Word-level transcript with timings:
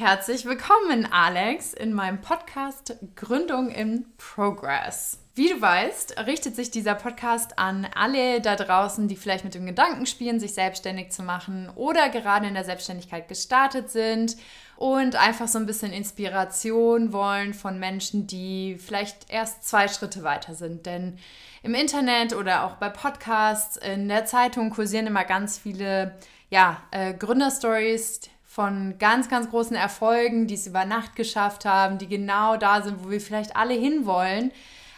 Herzlich 0.00 0.46
willkommen, 0.46 1.06
Alex, 1.12 1.74
in 1.74 1.92
meinem 1.92 2.22
Podcast 2.22 2.96
Gründung 3.16 3.68
in 3.68 4.06
Progress. 4.16 5.18
Wie 5.34 5.50
du 5.50 5.60
weißt, 5.60 6.24
richtet 6.26 6.56
sich 6.56 6.70
dieser 6.70 6.94
Podcast 6.94 7.58
an 7.58 7.86
alle 7.94 8.40
da 8.40 8.56
draußen, 8.56 9.08
die 9.08 9.16
vielleicht 9.16 9.44
mit 9.44 9.54
dem 9.54 9.66
Gedanken 9.66 10.06
spielen, 10.06 10.40
sich 10.40 10.54
selbstständig 10.54 11.12
zu 11.12 11.22
machen 11.22 11.68
oder 11.74 12.08
gerade 12.08 12.46
in 12.46 12.54
der 12.54 12.64
Selbstständigkeit 12.64 13.28
gestartet 13.28 13.90
sind 13.90 14.38
und 14.78 15.16
einfach 15.16 15.48
so 15.48 15.58
ein 15.58 15.66
bisschen 15.66 15.92
Inspiration 15.92 17.12
wollen 17.12 17.52
von 17.52 17.78
Menschen, 17.78 18.26
die 18.26 18.78
vielleicht 18.78 19.30
erst 19.30 19.68
zwei 19.68 19.86
Schritte 19.86 20.22
weiter 20.22 20.54
sind. 20.54 20.86
Denn 20.86 21.18
im 21.62 21.74
Internet 21.74 22.34
oder 22.34 22.64
auch 22.64 22.76
bei 22.76 22.88
Podcasts, 22.88 23.76
in 23.76 24.08
der 24.08 24.24
Zeitung 24.24 24.70
kursieren 24.70 25.08
immer 25.08 25.24
ganz 25.24 25.58
viele 25.58 26.16
ja, 26.48 26.82
äh, 26.90 27.12
Gründerstories 27.12 28.20
von 28.50 28.98
ganz, 28.98 29.28
ganz 29.28 29.48
großen 29.48 29.76
Erfolgen, 29.76 30.48
die 30.48 30.54
es 30.54 30.66
über 30.66 30.84
Nacht 30.84 31.14
geschafft 31.14 31.64
haben, 31.64 31.98
die 31.98 32.08
genau 32.08 32.56
da 32.56 32.82
sind, 32.82 33.04
wo 33.04 33.08
wir 33.08 33.20
vielleicht 33.20 33.54
alle 33.54 33.74
hinwollen. 33.74 34.50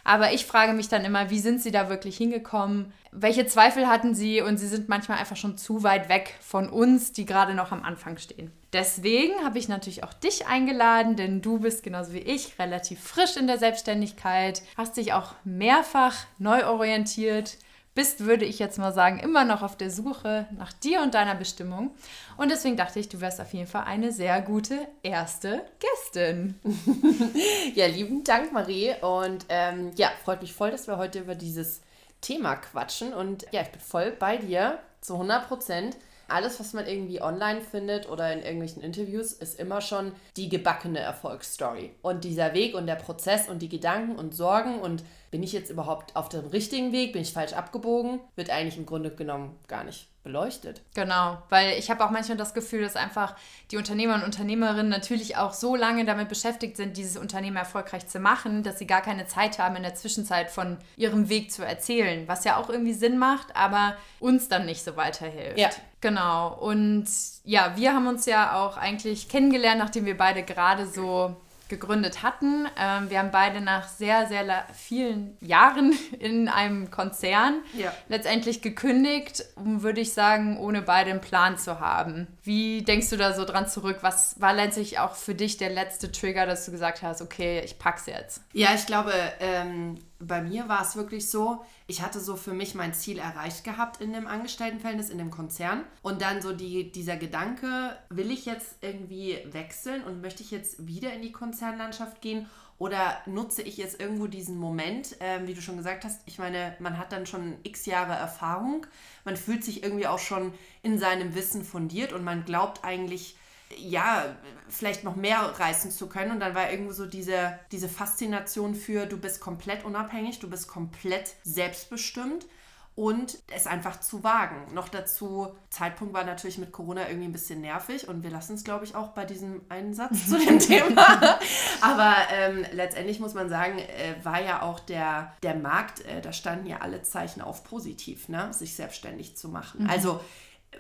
Aber 0.05 0.33
ich 0.33 0.47
frage 0.47 0.73
mich 0.73 0.88
dann 0.88 1.05
immer, 1.05 1.29
wie 1.29 1.38
sind 1.38 1.60
sie 1.60 1.70
da 1.70 1.91
wirklich 1.91 2.16
hingekommen? 2.16 2.95
Welche 3.10 3.45
Zweifel 3.45 3.88
hatten 3.88 4.15
sie? 4.15 4.41
Und 4.41 4.57
sie 4.57 4.69
sind 4.69 4.88
manchmal 4.88 5.19
einfach 5.19 5.37
schon 5.37 5.59
zu 5.59 5.83
weit 5.83 6.09
weg 6.09 6.34
von 6.41 6.70
uns, 6.70 7.12
die 7.12 7.27
gerade 7.27 7.52
noch 7.52 7.73
am 7.73 7.83
Anfang 7.83 8.16
stehen. 8.16 8.51
Deswegen 8.73 9.34
habe 9.45 9.59
ich 9.59 9.69
natürlich 9.69 10.02
auch 10.02 10.15
dich 10.15 10.46
eingeladen, 10.46 11.16
denn 11.16 11.43
du 11.43 11.59
bist 11.59 11.82
genauso 11.82 12.15
wie 12.15 12.21
ich 12.21 12.59
relativ 12.59 13.01
frisch 13.01 13.37
in 13.37 13.46
der 13.46 13.59
Selbstständigkeit, 13.59 14.62
hast 14.79 14.96
dich 14.96 15.12
auch 15.12 15.34
mehrfach 15.45 16.16
neu 16.38 16.66
orientiert, 16.66 17.59
bist, 17.95 18.20
würde 18.20 18.45
ich 18.45 18.59
jetzt 18.59 18.78
mal 18.78 18.92
sagen, 18.92 19.19
immer 19.19 19.45
noch 19.45 19.62
auf 19.62 19.77
der 19.77 19.91
Suche 19.91 20.46
nach 20.56 20.73
dir 20.73 21.02
und 21.02 21.14
deiner 21.14 21.34
Bestimmung. 21.34 21.91
Und 22.37 22.51
deswegen 22.51 22.77
dachte 22.77 22.98
ich, 22.98 23.09
du 23.09 23.20
wärst 23.20 23.41
auf 23.41 23.52
jeden 23.52 23.66
Fall 23.66 23.84
eine 23.84 24.12
sehr 24.12 24.41
gute 24.41 24.78
erste 25.02 25.62
Gästin. 25.78 26.59
ja, 27.74 27.87
lieben 27.87 28.24
Dank, 28.24 28.52
Marie. 28.52 28.95
Und 29.01 29.45
ähm, 29.48 29.93
ja, 29.96 30.10
freut 30.24 30.40
mich 30.40 30.54
voll, 30.54 30.70
dass 30.70 30.87
wir 30.87 30.96
heute 30.96 31.20
über 31.20 31.35
dieses 31.35 31.82
Thema 32.20 32.57
quatschen. 32.57 33.13
Und 33.13 33.46
ja, 33.51 33.60
ich 33.60 33.70
bin 33.70 33.80
voll 33.80 34.13
bei 34.18 34.38
dir 34.38 34.79
zu 35.01 35.15
100 35.15 35.48
Prozent 35.48 35.96
alles, 36.32 36.59
was 36.60 36.73
man 36.73 36.87
irgendwie 36.87 37.20
online 37.20 37.60
findet 37.60 38.09
oder 38.09 38.32
in 38.32 38.40
irgendwelchen 38.40 38.82
Interviews, 38.82 39.32
ist 39.32 39.59
immer 39.60 39.80
schon 39.80 40.13
die 40.37 40.48
gebackene 40.48 40.98
Erfolgsstory. 40.98 41.95
Und 42.02 42.24
dieser 42.24 42.54
Weg 42.54 42.74
und 42.74 42.87
der 42.87 42.96
Prozess 42.96 43.48
und 43.48 43.60
die 43.60 43.68
Gedanken 43.68 44.16
und 44.16 44.35
Sorgen 44.35 44.80
und 44.80 45.04
bin 45.33 45.43
ich 45.43 45.55
jetzt 45.55 45.71
überhaupt 45.71 46.15
auf 46.15 46.29
dem 46.29 46.47
richtigen 46.47 46.93
Weg, 46.93 47.15
bin 47.15 47.23
ich 47.23 47.33
falsch 47.33 47.55
abgebogen, 47.55 48.21
wird 48.37 48.51
eigentlich 48.51 48.77
im 48.77 48.85
Grunde 48.85 49.11
genommen 49.11 49.59
gar 49.66 49.83
nicht 49.83 50.07
beleuchtet. 50.23 50.83
Genau, 50.95 51.38
weil 51.49 51.79
ich 51.79 51.91
habe 51.91 52.05
auch 52.05 52.11
manchmal 52.11 52.37
das 52.37 52.52
Gefühl, 52.52 52.83
dass 52.83 52.97
einfach 52.97 53.35
die 53.71 53.79
Unternehmer 53.79 54.15
und 54.15 54.25
Unternehmerinnen 54.25 54.91
natürlich 54.91 55.38
auch 55.38 55.55
so 55.55 55.75
lange 55.75 56.05
damit 56.05 56.29
beschäftigt 56.29 56.77
sind, 56.77 56.99
dieses 56.99 57.16
Unternehmen 57.16 57.57
erfolgreich 57.57 58.07
zu 58.07 58.21
machen, 58.21 58.63
dass 58.63 58.79
sie 58.79 58.87
gar 58.87 59.01
keine 59.01 59.27
Zeit 59.27 59.59
haben, 59.59 59.75
in 59.75 59.83
der 59.83 59.95
Zwischenzeit 59.95 60.51
von 60.51 60.77
ihrem 60.99 61.30
Weg 61.30 61.51
zu 61.51 61.65
erzählen, 61.65 62.29
was 62.29 62.45
ja 62.45 62.59
auch 62.59 62.69
irgendwie 62.69 62.93
Sinn 62.93 63.16
macht, 63.19 63.57
aber 63.57 63.97
uns 64.21 64.49
dann 64.49 64.66
nicht 64.66 64.84
so 64.84 64.97
weiterhilft. 64.97 65.59
Ja. 65.59 65.71
Genau. 66.03 66.55
Und 66.59 67.06
ja, 67.44 67.72
wir 67.77 67.94
haben 67.94 68.06
uns 68.06 68.27
ja 68.27 68.60
auch 68.60 68.77
eigentlich 68.77 69.31
kennengelernt, 69.31 69.78
nachdem 69.78 70.05
wir 70.05 70.16
beide 70.16 70.43
gerade 70.43 70.87
so 70.87 71.37
gegründet 71.72 72.22
hatten. 72.22 72.69
Ähm, 72.78 73.09
wir 73.09 73.19
haben 73.19 73.31
beide 73.31 73.62
nach 73.62 73.88
sehr, 73.88 74.28
sehr 74.28 74.66
vielen 74.75 75.38
Jahren 75.41 75.94
in 76.19 76.48
einem 76.48 76.91
Konzern 76.91 77.62
ja. 77.72 77.92
letztendlich 78.09 78.60
gekündigt, 78.60 79.44
um, 79.56 79.82
würde 79.82 80.03
ich 80.03 80.12
sagen, 80.12 80.59
ohne 80.59 80.82
beide 80.82 81.10
einen 81.10 81.22
Plan 81.22 81.56
zu 81.56 81.81
haben. 81.81 82.26
Wie 82.42 82.82
denkst 82.82 83.09
du 83.09 83.16
da 83.16 83.32
so 83.32 83.47
dran 83.47 83.66
zurück? 83.66 83.98
Was 84.03 84.38
war 84.41 84.53
letztlich 84.53 84.98
auch 84.98 85.14
für 85.14 85.34
dich 85.34 85.56
der 85.56 85.70
letzte 85.70 86.12
Trigger, 86.12 86.44
dass 86.44 86.66
du 86.66 86.72
gesagt 86.72 87.00
hast, 87.00 87.22
okay, 87.22 87.62
ich 87.64 87.78
pack's 87.78 88.04
jetzt? 88.06 88.42
Ja, 88.53 88.75
ich 88.75 88.84
glaube, 88.84 89.14
ähm, 89.41 89.98
bei 90.26 90.41
mir 90.41 90.69
war 90.69 90.82
es 90.82 90.97
wirklich 90.97 91.28
so, 91.28 91.65
ich 91.87 92.03
hatte 92.03 92.20
so 92.20 92.37
für 92.37 92.54
mich 92.54 92.75
mein 92.75 92.94
Ziel 92.94 93.19
erreicht 93.19 93.64
gehabt 93.64 94.00
in 94.00 94.12
dem 94.12 94.26
Angestelltenverhältnis, 94.26 95.10
in 95.10 95.19
dem 95.19 95.30
Konzern. 95.30 95.84
Und 96.02 96.22
dann 96.22 96.41
so 96.41 96.52
die, 96.52 96.92
dieser 96.92 97.16
Gedanke, 97.16 97.97
will 98.08 98.30
ich 98.30 98.47
jetzt 98.47 98.76
irgendwie 98.80 99.38
wechseln 99.50 100.04
und 100.04 100.20
möchte 100.20 100.42
ich 100.42 100.50
jetzt 100.50 100.86
wieder 100.86 101.12
in 101.12 101.22
die 101.22 101.32
Konzernlandschaft 101.32 102.20
gehen? 102.20 102.47
Oder 102.78 103.19
nutze 103.26 103.62
ich 103.62 103.76
jetzt 103.76 104.00
irgendwo 104.00 104.26
diesen 104.26 104.56
Moment, 104.56 105.20
äh, 105.20 105.47
wie 105.47 105.54
du 105.54 105.60
schon 105.60 105.76
gesagt 105.76 106.04
hast, 106.04 106.20
ich 106.26 106.38
meine, 106.38 106.74
man 106.80 106.98
hat 106.98 107.12
dann 107.12 107.26
schon 107.26 107.56
x 107.62 107.86
Jahre 107.86 108.14
Erfahrung, 108.14 108.86
man 109.24 109.36
fühlt 109.36 109.62
sich 109.62 109.84
irgendwie 109.84 110.06
auch 110.06 110.18
schon 110.18 110.52
in 110.82 110.98
seinem 110.98 111.34
Wissen 111.34 111.64
fundiert 111.64 112.12
und 112.12 112.24
man 112.24 112.44
glaubt 112.44 112.84
eigentlich, 112.84 113.36
ja, 113.78 114.37
vielleicht 114.69 115.05
noch 115.05 115.16
mehr 115.16 115.41
reißen 115.41 115.91
zu 115.91 116.09
können. 116.09 116.33
Und 116.33 116.41
dann 116.41 116.55
war 116.55 116.71
irgendwo 116.71 116.93
so 116.93 117.06
diese, 117.06 117.59
diese 117.71 117.88
Faszination 117.88 118.75
für, 118.75 119.06
du 119.06 119.19
bist 119.19 119.41
komplett 119.41 119.84
unabhängig, 119.84 120.38
du 120.38 120.49
bist 120.49 120.69
komplett 120.69 121.34
selbstbestimmt 121.43 122.47
und 122.94 123.38
es 123.55 123.66
einfach 123.66 124.00
zu 124.00 124.22
wagen. 124.22 124.75
Noch 124.75 124.88
dazu, 124.88 125.49
Zeitpunkt 125.71 126.12
war 126.12 126.25
natürlich 126.25 126.59
mit 126.59 126.72
Corona 126.72 127.09
irgendwie 127.09 127.28
ein 127.28 127.33
bisschen 127.33 127.62
nervig 127.62 128.06
und 128.06 128.22
wir 128.22 128.31
lassen 128.31 128.55
es, 128.55 128.65
glaube 128.65 128.84
ich, 128.84 128.94
auch 128.94 129.09
bei 129.09 129.25
diesem 129.25 129.62
einen 129.71 129.94
Satz 129.94 130.28
zu 130.28 130.39
dem 130.39 130.59
Thema. 130.59 131.39
Aber 131.81 132.15
ähm, 132.31 132.66
letztendlich 132.72 133.19
muss 133.19 133.33
man 133.33 133.49
sagen, 133.49 133.78
äh, 133.78 134.15
war 134.22 134.43
ja 134.43 134.62
auch 134.62 134.78
der, 134.78 135.33
der 135.43 135.54
Markt, 135.54 136.04
äh, 136.04 136.21
da 136.21 136.34
standen 136.34 136.66
ja 136.66 136.78
alle 136.81 137.03
Zeichen 137.03 137.41
auf 137.41 137.65
positiv, 137.65 138.28
ne? 138.28 138.53
sich 138.53 138.77
selbstständig 138.77 139.39
zu 139.39 139.49
machen. 139.49 139.84
Mhm. 139.84 139.91
Also 139.91 140.21